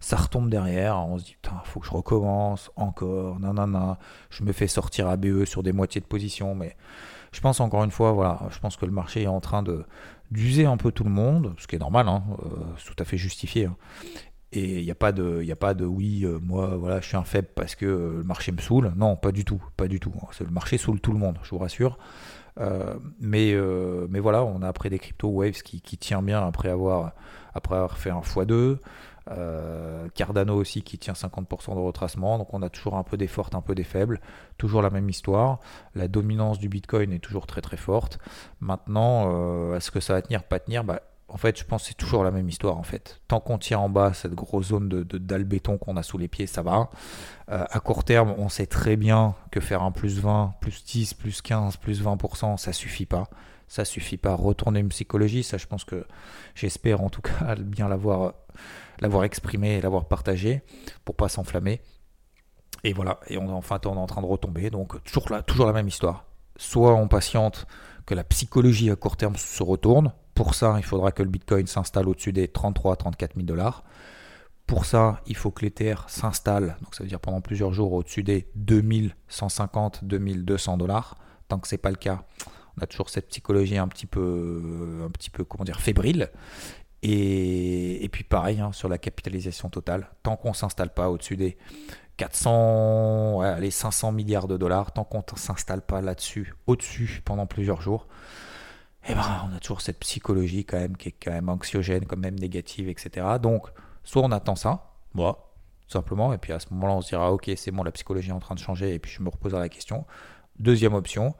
ça 0.00 0.16
retombe 0.16 0.50
derrière. 0.50 0.98
On 0.98 1.18
se 1.18 1.24
dit 1.24 1.36
putain, 1.40 1.62
faut 1.64 1.80
que 1.80 1.86
je 1.86 1.92
recommence 1.92 2.70
encore. 2.76 3.40
Nanana, 3.40 3.98
je 4.28 4.44
me 4.44 4.52
fais 4.52 4.68
sortir 4.68 5.08
à 5.08 5.16
BE 5.16 5.46
sur 5.46 5.62
des 5.62 5.72
moitiés 5.72 6.02
de 6.02 6.06
position, 6.06 6.54
mais 6.54 6.76
je 7.32 7.40
pense 7.40 7.60
encore 7.60 7.84
une 7.84 7.90
fois, 7.90 8.12
voilà, 8.12 8.40
je 8.50 8.58
pense 8.58 8.76
que 8.76 8.84
le 8.84 8.92
marché 8.92 9.22
est 9.22 9.28
en 9.28 9.40
train 9.40 9.62
de 9.62 9.84
d'user 10.30 10.66
un 10.66 10.76
peu 10.76 10.90
tout 10.90 11.04
le 11.04 11.10
monde, 11.10 11.54
ce 11.56 11.68
qui 11.68 11.76
est 11.76 11.78
normal, 11.78 12.08
hein, 12.08 12.24
euh, 12.44 12.48
tout 12.84 12.96
à 12.98 13.04
fait 13.04 13.16
justifié. 13.16 13.66
Hein. 13.66 13.76
Et 14.56 14.78
il 14.78 14.84
n'y 14.86 14.90
a 14.90 14.94
pas 14.94 15.12
de, 15.12 15.40
il 15.42 15.52
a 15.52 15.56
pas 15.56 15.74
de 15.74 15.84
oui, 15.84 16.24
euh, 16.24 16.38
moi, 16.42 16.76
voilà, 16.76 17.00
je 17.02 17.08
suis 17.08 17.16
un 17.18 17.24
faible 17.24 17.48
parce 17.54 17.74
que 17.74 17.84
euh, 17.84 18.16
le 18.16 18.22
marché 18.22 18.52
me 18.52 18.58
saoule. 18.58 18.90
Non, 18.96 19.14
pas 19.14 19.30
du 19.30 19.44
tout, 19.44 19.62
pas 19.76 19.86
du 19.86 20.00
tout. 20.00 20.14
Le 20.40 20.50
marché 20.50 20.78
saoule 20.78 20.98
tout 20.98 21.12
le 21.12 21.18
monde, 21.18 21.38
je 21.42 21.50
vous 21.50 21.58
rassure. 21.58 21.98
Euh, 22.58 22.94
mais, 23.20 23.54
mais 24.08 24.18
voilà, 24.18 24.44
on 24.44 24.62
a 24.62 24.68
après 24.68 24.88
des 24.88 24.98
crypto 24.98 25.28
waves 25.28 25.60
qui, 25.62 25.82
qui 25.82 25.98
tient 25.98 26.22
bien 26.22 26.46
après 26.46 26.70
avoir, 26.70 27.12
après 27.52 27.74
avoir 27.74 27.98
fait 27.98 28.08
un 28.08 28.20
x2. 28.20 28.78
Cardano 30.14 30.54
aussi 30.54 30.80
qui 30.80 30.96
tient 30.96 31.12
50% 31.12 31.74
de 31.74 31.80
retracement. 31.80 32.38
Donc 32.38 32.54
on 32.54 32.62
a 32.62 32.70
toujours 32.70 32.94
un 32.94 33.02
peu 33.02 33.18
des 33.18 33.26
fortes, 33.26 33.54
un 33.54 33.60
peu 33.60 33.74
des 33.74 33.84
faibles. 33.84 34.22
Toujours 34.56 34.80
la 34.80 34.88
même 34.88 35.10
histoire. 35.10 35.60
La 35.94 36.08
dominance 36.08 36.58
du 36.58 36.70
Bitcoin 36.70 37.12
est 37.12 37.18
toujours 37.18 37.46
très 37.46 37.60
très 37.60 37.76
forte. 37.76 38.18
Maintenant, 38.60 39.74
est-ce 39.74 39.90
que 39.90 40.00
ça 40.00 40.14
va 40.14 40.22
tenir, 40.22 40.44
pas 40.44 40.60
tenir 40.60 40.82
bah, 40.82 41.02
en 41.28 41.38
fait, 41.38 41.58
je 41.58 41.64
pense 41.64 41.82
que 41.82 41.88
c'est 41.88 41.94
toujours 41.94 42.22
la 42.22 42.30
même 42.30 42.48
histoire. 42.48 42.76
En 42.78 42.82
fait, 42.82 43.20
tant 43.26 43.40
qu'on 43.40 43.58
tient 43.58 43.80
en 43.80 43.88
bas 43.88 44.12
cette 44.12 44.34
grosse 44.34 44.68
zone 44.68 44.88
de, 44.88 45.18
dalle 45.18 45.44
béton 45.44 45.76
qu'on 45.76 45.96
a 45.96 46.02
sous 46.02 46.18
les 46.18 46.28
pieds, 46.28 46.46
ça 46.46 46.62
va. 46.62 46.88
Euh, 47.50 47.64
à 47.68 47.80
court 47.80 48.04
terme, 48.04 48.34
on 48.38 48.48
sait 48.48 48.66
très 48.66 48.96
bien 48.96 49.34
que 49.50 49.60
faire 49.60 49.82
un 49.82 49.90
plus 49.90 50.20
20, 50.20 50.54
plus 50.60 50.84
10, 50.84 51.14
plus 51.14 51.42
15, 51.42 51.78
plus 51.78 52.02
20%, 52.02 52.56
ça 52.58 52.72
suffit 52.72 53.06
pas. 53.06 53.24
Ça 53.66 53.84
suffit 53.84 54.16
pas. 54.16 54.34
Retourner 54.34 54.78
une 54.78 54.88
psychologie, 54.90 55.42
ça, 55.42 55.58
je 55.58 55.66
pense 55.66 55.84
que 55.84 56.06
j'espère 56.54 57.00
en 57.00 57.10
tout 57.10 57.22
cas 57.22 57.56
bien 57.56 57.88
l'avoir, 57.88 58.34
exprimé, 59.24 59.80
l'avoir 59.80 60.06
partagé 60.06 60.62
pour 61.04 61.16
pas 61.16 61.28
s'enflammer. 61.28 61.80
Et 62.84 62.92
voilà. 62.92 63.18
Et 63.26 63.36
on, 63.36 63.52
enfin, 63.56 63.80
on 63.86 63.94
est 63.94 63.98
en 63.98 64.06
train 64.06 64.22
de 64.22 64.26
retomber. 64.26 64.70
Donc 64.70 65.02
toujours 65.02 65.28
toujours 65.44 65.66
la 65.66 65.72
même 65.72 65.88
histoire. 65.88 66.26
Soit 66.56 66.94
on 66.94 67.08
patiente 67.08 67.66
que 68.06 68.14
la 68.14 68.22
psychologie 68.22 68.92
à 68.92 68.96
court 68.96 69.16
terme 69.16 69.34
se 69.34 69.62
retourne 69.64 70.12
pour 70.36 70.54
ça, 70.54 70.74
il 70.76 70.84
faudra 70.84 71.12
que 71.12 71.22
le 71.22 71.30
Bitcoin 71.30 71.66
s'installe 71.66 72.06
au-dessus 72.08 72.32
des 72.32 72.46
33 72.46 72.92
à 72.92 72.96
34 72.96 73.34
000 73.36 73.46
dollars. 73.46 73.84
Pour 74.66 74.84
ça, 74.84 75.22
il 75.26 75.34
faut 75.34 75.50
que 75.50 75.64
l'Ether 75.64 75.94
s'installe, 76.08 76.76
donc 76.82 76.94
ça 76.94 77.02
veut 77.02 77.08
dire 77.08 77.20
pendant 77.20 77.40
plusieurs 77.40 77.72
jours 77.72 77.92
au-dessus 77.94 78.22
des 78.22 78.46
2150, 78.56 80.04
2200 80.04 80.76
dollars. 80.76 81.16
Tant 81.48 81.58
que 81.58 81.66
ce 81.66 81.74
n'est 81.74 81.78
pas 81.78 81.88
le 81.88 81.96
cas, 81.96 82.24
on 82.76 82.82
a 82.82 82.86
toujours 82.86 83.08
cette 83.08 83.28
psychologie 83.28 83.78
un 83.78 83.88
petit 83.88 84.04
peu, 84.04 85.00
un 85.06 85.10
petit 85.10 85.30
peu 85.30 85.44
comment 85.44 85.64
dire, 85.64 85.80
fébrile. 85.80 86.30
Et, 87.02 88.06
puis 88.12 88.24
pareil 88.24 88.60
hein, 88.60 88.72
sur 88.72 88.88
la 88.90 88.98
capitalisation 88.98 89.70
totale, 89.70 90.10
tant 90.22 90.36
qu'on 90.36 90.50
ne 90.50 90.54
s'installe 90.54 90.92
pas 90.92 91.08
au-dessus 91.08 91.36
des 91.36 91.56
400, 92.18 93.38
ouais, 93.38 93.70
500 93.70 94.12
milliards 94.12 94.48
de 94.48 94.58
dollars, 94.58 94.92
tant 94.92 95.04
qu'on 95.04 95.18
ne 95.32 95.38
s'installe 95.38 95.82
pas 95.82 96.02
là-dessus, 96.02 96.54
au-dessus 96.66 97.22
pendant 97.24 97.46
plusieurs 97.46 97.80
jours, 97.80 98.06
eh 99.08 99.14
ben, 99.14 99.48
on 99.50 99.54
a 99.54 99.60
toujours 99.60 99.80
cette 99.80 99.98
psychologie 100.00 100.64
quand 100.64 100.78
même 100.78 100.96
qui 100.96 101.10
est 101.10 101.14
quand 101.22 101.32
même 101.32 101.48
anxiogène, 101.48 102.06
quand 102.06 102.16
même 102.16 102.38
négative, 102.38 102.88
etc. 102.88 103.26
Donc, 103.40 103.68
soit 104.04 104.22
on 104.22 104.32
attend 104.32 104.56
ça, 104.56 104.92
moi, 105.14 105.54
simplement, 105.88 106.32
et 106.32 106.38
puis 106.38 106.52
à 106.52 106.58
ce 106.58 106.66
moment-là, 106.72 106.94
on 106.94 107.00
se 107.00 107.08
dira, 107.08 107.32
ok, 107.32 107.50
c'est 107.56 107.70
bon, 107.70 107.82
la 107.82 107.92
psychologie 107.92 108.30
est 108.30 108.32
en 108.32 108.40
train 108.40 108.54
de 108.54 108.60
changer, 108.60 108.94
et 108.94 108.98
puis 108.98 109.12
je 109.12 109.22
me 109.22 109.28
reposerai 109.28 109.60
la 109.60 109.68
question. 109.68 110.04
Deuxième 110.58 110.94
option, 110.94 111.34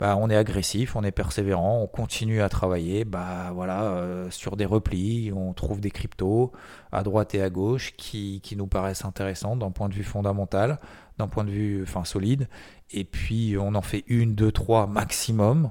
bah, 0.00 0.16
on 0.18 0.30
est 0.30 0.36
agressif, 0.36 0.96
on 0.96 1.04
est 1.04 1.12
persévérant, 1.12 1.80
on 1.80 1.86
continue 1.86 2.42
à 2.42 2.48
travailler, 2.48 3.04
bah 3.04 3.50
voilà, 3.54 3.84
euh, 3.84 4.30
sur 4.30 4.56
des 4.56 4.64
replis, 4.64 5.30
on 5.32 5.52
trouve 5.52 5.80
des 5.80 5.92
cryptos 5.92 6.50
à 6.90 7.04
droite 7.04 7.34
et 7.36 7.42
à 7.42 7.50
gauche 7.50 7.94
qui, 7.96 8.40
qui 8.42 8.56
nous 8.56 8.66
paraissent 8.66 9.04
intéressants 9.04 9.54
d'un 9.54 9.70
point 9.70 9.88
de 9.88 9.94
vue 9.94 10.02
fondamental, 10.02 10.80
d'un 11.18 11.28
point 11.28 11.44
de 11.44 11.50
vue 11.50 11.82
enfin 11.84 12.04
solide, 12.04 12.48
et 12.90 13.04
puis 13.04 13.56
on 13.56 13.76
en 13.76 13.82
fait 13.82 14.02
une, 14.08 14.34
deux, 14.34 14.50
trois 14.50 14.88
maximum, 14.88 15.70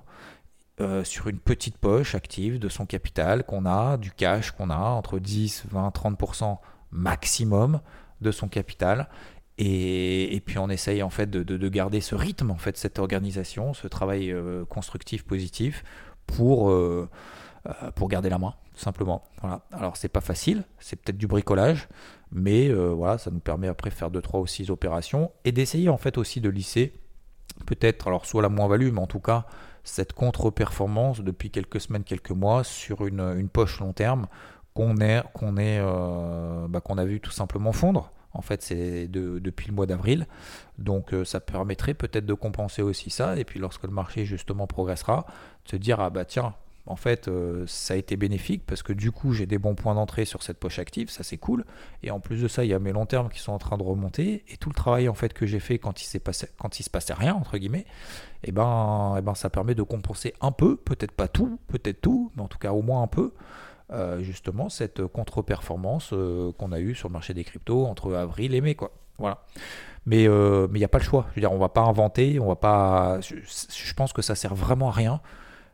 euh, 0.81 1.03
sur 1.03 1.27
une 1.27 1.37
petite 1.37 1.77
poche 1.77 2.15
active 2.15 2.57
de 2.57 2.67
son 2.67 2.87
capital 2.87 3.43
qu'on 3.43 3.67
a, 3.67 3.97
du 3.97 4.09
cash 4.09 4.49
qu'on 4.49 4.71
a, 4.71 4.77
entre 4.77 5.19
10, 5.19 5.65
20, 5.69 5.89
30% 5.89 6.57
maximum 6.89 7.81
de 8.21 8.31
son 8.31 8.47
capital. 8.47 9.07
Et, 9.59 10.41
puis 10.43 10.57
on 10.57 10.69
essaye 10.69 11.03
en 11.03 11.11
fait 11.11 11.29
de, 11.29 11.69
garder 11.69 12.01
ce 12.01 12.15
rythme, 12.15 12.49
en 12.49 12.57
fait, 12.57 12.77
cette 12.77 12.97
organisation, 12.97 13.75
ce 13.75 13.87
travail 13.87 14.31
euh, 14.31 14.65
constructif, 14.65 15.23
positif, 15.23 15.83
pour, 16.25 16.71
euh, 16.71 17.07
pour 17.93 18.07
garder 18.07 18.29
la 18.29 18.39
main, 18.39 18.55
tout 18.73 18.81
simplement. 18.81 19.23
Voilà. 19.41 19.61
Alors 19.71 19.97
c'est 19.97 20.09
pas 20.09 20.21
facile, 20.21 20.63
c'est 20.79 20.95
peut-être 20.95 21.17
du 21.17 21.27
bricolage, 21.27 21.89
mais 22.31 22.73
voilà, 22.73 23.19
ça 23.19 23.29
nous 23.29 23.39
permet 23.39 23.67
après 23.67 23.91
de 23.91 23.95
faire 23.95 24.09
2, 24.09 24.19
3 24.19 24.39
ou 24.39 24.47
6 24.47 24.71
opérations 24.71 25.31
et 25.45 25.51
d'essayer 25.51 25.89
en 25.89 25.97
fait 25.97 26.17
aussi 26.17 26.41
de 26.41 26.49
lisser, 26.49 26.93
peut-être, 27.67 28.07
alors 28.07 28.25
soit 28.25 28.41
la 28.41 28.49
moins-value, 28.49 28.91
mais 28.91 29.01
en 29.01 29.07
tout 29.07 29.19
cas 29.19 29.45
cette 29.83 30.13
contre-performance 30.13 31.21
depuis 31.21 31.49
quelques 31.49 31.81
semaines, 31.81 32.03
quelques 32.03 32.31
mois 32.31 32.63
sur 32.63 33.05
une, 33.05 33.49
poche 33.49 33.79
long 33.79 33.93
terme 33.93 34.27
qu'on 34.73 34.95
euh, 34.99 36.67
bah, 36.67 36.81
a 36.97 37.05
vu 37.05 37.19
tout 37.19 37.31
simplement 37.31 37.71
fondre. 37.71 38.11
En 38.33 38.41
fait, 38.41 38.61
c'est 38.61 39.07
depuis 39.09 39.67
le 39.67 39.73
mois 39.73 39.85
d'avril. 39.85 40.25
Donc, 40.77 41.13
euh, 41.13 41.25
ça 41.25 41.41
permettrait 41.41 41.93
peut-être 41.93 42.25
de 42.25 42.33
compenser 42.33 42.81
aussi 42.81 43.09
ça. 43.09 43.35
Et 43.37 43.43
puis, 43.43 43.59
lorsque 43.59 43.83
le 43.83 43.91
marché 43.91 44.25
justement 44.25 44.67
progressera, 44.67 45.25
de 45.65 45.71
se 45.71 45.75
dire 45.75 45.99
ah 45.99 46.09
bah 46.09 46.23
tiens, 46.23 46.53
en 46.87 46.95
fait, 46.95 47.27
euh, 47.27 47.65
ça 47.67 47.93
a 47.93 47.97
été 47.97 48.17
bénéfique 48.17 48.63
parce 48.65 48.81
que 48.81 48.93
du 48.93 49.11
coup, 49.11 49.33
j'ai 49.33 49.45
des 49.45 49.59
bons 49.59 49.75
points 49.75 49.93
d'entrée 49.93 50.25
sur 50.25 50.41
cette 50.41 50.57
poche 50.57 50.79
active, 50.79 51.09
ça 51.09 51.23
c'est 51.23 51.37
cool. 51.37 51.65
Et 52.01 52.11
en 52.11 52.19
plus 52.19 52.41
de 52.41 52.47
ça, 52.47 52.63
il 52.63 52.69
y 52.69 52.73
a 52.73 52.79
mes 52.79 52.91
longs 52.91 53.05
termes 53.05 53.29
qui 53.29 53.39
sont 53.39 53.51
en 53.51 53.59
train 53.59 53.77
de 53.77 53.83
remonter 53.83 54.43
et 54.49 54.57
tout 54.57 54.69
le 54.69 54.75
travail 54.75 55.07
en 55.07 55.13
fait 55.13 55.33
que 55.33 55.45
j'ai 55.45 55.59
fait 55.59 55.77
quand 55.77 56.01
il 56.01 56.19
passé, 56.19 56.47
quand 56.57 56.79
il 56.79 56.83
se 56.83 56.89
passait 56.89 57.13
rien 57.13 57.35
entre 57.35 57.57
guillemets, 57.57 57.85
et 58.43 58.49
eh 58.49 58.51
ben, 58.51 59.15
eh 59.17 59.21
ben, 59.21 59.35
ça 59.35 59.49
permet 59.51 59.75
de 59.75 59.83
compenser 59.83 60.33
un 60.41 60.51
peu, 60.51 60.75
peut-être 60.75 61.11
pas 61.11 61.27
tout, 61.27 61.59
peut-être 61.67 62.01
tout, 62.01 62.31
mais 62.35 62.41
en 62.41 62.47
tout 62.47 62.57
cas 62.57 62.71
au 62.71 62.81
moins 62.81 63.03
un 63.03 63.07
peu. 63.07 63.33
Euh, 63.93 64.21
justement 64.21 64.69
cette 64.69 65.05
contre-performance 65.05 66.11
euh, 66.13 66.53
qu'on 66.53 66.71
a 66.71 66.79
eue 66.79 66.95
sur 66.95 67.09
le 67.09 67.11
marché 67.11 67.33
des 67.33 67.43
cryptos 67.43 67.85
entre 67.85 68.13
avril 68.13 68.55
et 68.55 68.61
mai 68.61 68.73
quoi. 68.73 68.91
Voilà. 69.17 69.43
Mais 70.05 70.23
il 70.23 70.69
n'y 70.73 70.83
a 70.83 70.87
pas 70.87 70.97
le 70.97 71.03
choix. 71.03 71.27
Je 71.31 71.35
veux 71.35 71.41
dire, 71.41 71.53
va 71.53 71.69
pas 71.69 71.81
inventer, 71.81 72.39
on 72.39 72.47
va 72.47 72.55
pas. 72.55 73.19
je 73.21 73.93
pense 73.93 74.13
que 74.13 74.21
ça 74.21 74.33
sert 74.33 74.55
vraiment 74.55 74.87
à 74.87 74.93
rien 74.93 75.21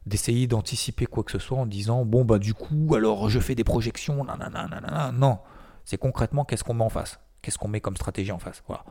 d'essayer 0.08 0.48
d'anticiper 0.48 1.06
quoi 1.06 1.24
que 1.24 1.32
ce 1.32 1.39
soit 1.39 1.58
en 1.58 1.65
disant 1.65 2.06
bon 2.06 2.26
bah 2.26 2.39
du 2.39 2.54
coup 2.54 2.96
alors 2.96 3.30
je 3.30 3.39
fais 3.39 3.56
des 3.56 3.63
projections 3.63 4.24
nanana, 4.24 5.12
non. 5.13 5.39
C'est 5.86 5.98
concrètement 5.98 6.46
qu'est-ce 6.46 6.63
qu'on 6.63 6.74
met 6.74 6.84
en 6.84 6.89
face? 6.89 7.20
Qu'est-ce 7.41 7.58
qu'on 7.58 7.67
met 7.67 7.82
comme 7.82 7.96
stratégie 7.96 8.32
en 8.32 8.39
face? 8.39 8.63
Voilà. 8.67 8.84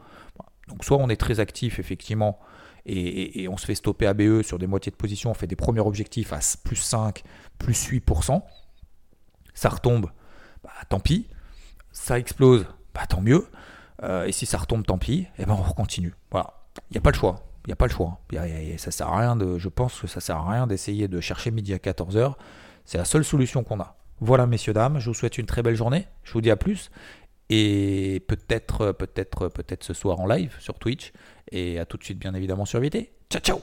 Donc 0.68 0.84
soit 0.84 0.96
on 0.96 1.08
est 1.08 1.16
très 1.16 1.40
actif 1.40 1.78
effectivement 1.78 2.38
et, 2.88 3.48
on 3.48 3.56
se 3.56 3.66
fait 3.66 3.74
stopper 3.74 4.06
ABE 4.06 4.42
sur 4.42 4.58
des 4.58 4.68
moitiés 4.68 4.92
de 4.92 4.96
position 4.96 5.30
on 5.30 5.34
fait 5.34 5.48
des 5.48 5.56
premiers 5.56 5.80
objectifs 5.80 6.32
à 6.32 6.38
plus 6.64 6.76
5 6.76 7.22
plus 7.58 7.90
8% 7.90 8.42
ça 9.56 9.70
retombe. 9.70 10.10
Bah, 10.62 10.70
tant 10.88 11.00
pis. 11.00 11.26
Ça 11.90 12.18
explose. 12.18 12.66
Bah 12.94 13.06
tant 13.08 13.20
mieux. 13.20 13.48
Euh, 14.02 14.26
et 14.26 14.32
si 14.32 14.46
ça 14.46 14.58
retombe 14.58 14.86
tant 14.86 14.98
pis. 14.98 15.20
Et 15.20 15.28
eh 15.40 15.46
ben 15.46 15.54
on 15.54 15.72
continue. 15.72 16.14
Voilà. 16.30 16.52
Il 16.90 16.94
n'y 16.94 16.98
a 16.98 17.00
pas 17.00 17.10
le 17.10 17.16
choix 17.16 17.45
n'y 17.68 17.72
a 17.72 17.76
pas 17.76 17.86
le 17.86 17.92
choix. 17.92 18.20
ça 18.78 18.90
sert 18.90 19.08
à 19.08 19.18
rien 19.18 19.36
de, 19.36 19.58
je 19.58 19.68
pense 19.68 20.00
que 20.00 20.06
ça 20.06 20.20
sert 20.20 20.36
à 20.36 20.50
rien 20.50 20.66
d'essayer 20.66 21.08
de 21.08 21.20
chercher 21.20 21.50
midi 21.50 21.74
à 21.74 21.78
14h. 21.78 22.34
C'est 22.84 22.98
la 22.98 23.04
seule 23.04 23.24
solution 23.24 23.64
qu'on 23.64 23.80
a. 23.80 23.96
Voilà, 24.20 24.46
messieurs, 24.46 24.72
dames, 24.72 24.98
je 24.98 25.10
vous 25.10 25.14
souhaite 25.14 25.38
une 25.38 25.46
très 25.46 25.62
belle 25.62 25.76
journée. 25.76 26.06
Je 26.22 26.32
vous 26.32 26.40
dis 26.40 26.50
à 26.50 26.56
plus. 26.56 26.90
Et 27.50 28.24
peut-être, 28.28 28.92
peut-être, 28.92 29.48
peut-être 29.48 29.84
ce 29.84 29.94
soir 29.94 30.20
en 30.20 30.26
live 30.26 30.56
sur 30.60 30.78
Twitch. 30.78 31.12
Et 31.52 31.78
à 31.78 31.84
tout 31.84 31.96
de 31.96 32.04
suite, 32.04 32.18
bien 32.18 32.34
évidemment, 32.34 32.64
sur 32.64 32.80
VT. 32.80 33.12
Ciao, 33.30 33.40
ciao 33.42 33.60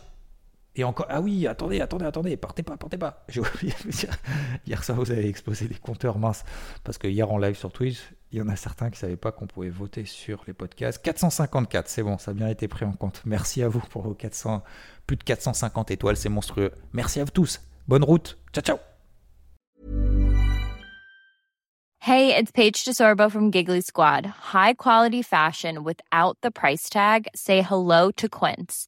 et 0.76 0.84
encore, 0.84 1.06
ah 1.10 1.22
oui, 1.22 1.46
attendez, 1.46 1.82
attendez, 1.82 2.06
attendez, 2.06 2.36
partez 2.36 2.64
pas, 2.64 2.78
partez 2.78 2.98
pas. 2.98 3.24
J'ai 3.30 3.42
oublié 3.42 3.74
de 3.86 3.92
dire. 3.92 4.18
Hier 4.66 4.84
soir, 4.84 4.98
vous 4.98 5.12
avez 5.12 5.28
exposé 5.28 5.68
des 5.68 5.76
compteurs 5.76 6.18
minces. 6.18 6.44
Parce 6.84 6.98
que 6.98 7.08
hier 7.08 7.32
en 7.32 7.38
live 7.38 7.56
sur 7.56 7.72
Twitch, 7.72 8.00
il 8.34 8.40
y 8.40 8.42
en 8.42 8.50
a 8.50 8.56
certains 8.56 8.90
qui 8.90 8.96
ne 8.96 8.98
savaient 8.98 9.16
pas 9.16 9.32
qu'on 9.32 9.46
pouvait 9.46 9.70
voter 9.70 10.06
sur 10.06 10.44
les 10.48 10.54
podcasts. 10.54 11.00
454, 11.04 11.88
c'est 11.88 12.02
bon, 12.02 12.18
ça 12.18 12.32
a 12.32 12.34
bien 12.34 12.48
été 12.48 12.68
pris 12.68 12.84
en 12.84 12.94
compte. 12.94 13.22
Merci 13.26 13.62
à 13.62 13.70
vous 13.70 13.80
pour 13.92 14.02
vos 14.02 14.16
400, 14.16 14.64
plus 15.06 15.18
de 15.18 15.24
450 15.24 15.92
étoiles, 15.92 16.18
c'est 16.18 16.30
monstrueux. 16.30 16.72
Merci 16.94 17.20
à 17.20 17.26
vous 17.26 17.32
tous. 17.32 17.62
Bonne 17.88 18.04
route. 18.04 18.40
Ciao, 18.52 18.64
ciao. 18.64 18.78
Hey, 22.00 22.36
it's 22.36 22.52
Paige 22.52 22.84
DeSorbo 22.84 23.32
from 23.32 23.52
Giggly 23.52 23.82
Squad. 23.82 24.26
High 24.26 24.74
quality 24.74 25.22
fashion 25.22 25.84
without 25.84 26.38
the 26.42 26.50
price 26.50 26.90
tag. 26.90 27.28
Say 27.36 27.62
hello 27.62 28.10
to 28.18 28.28
Quince. 28.28 28.88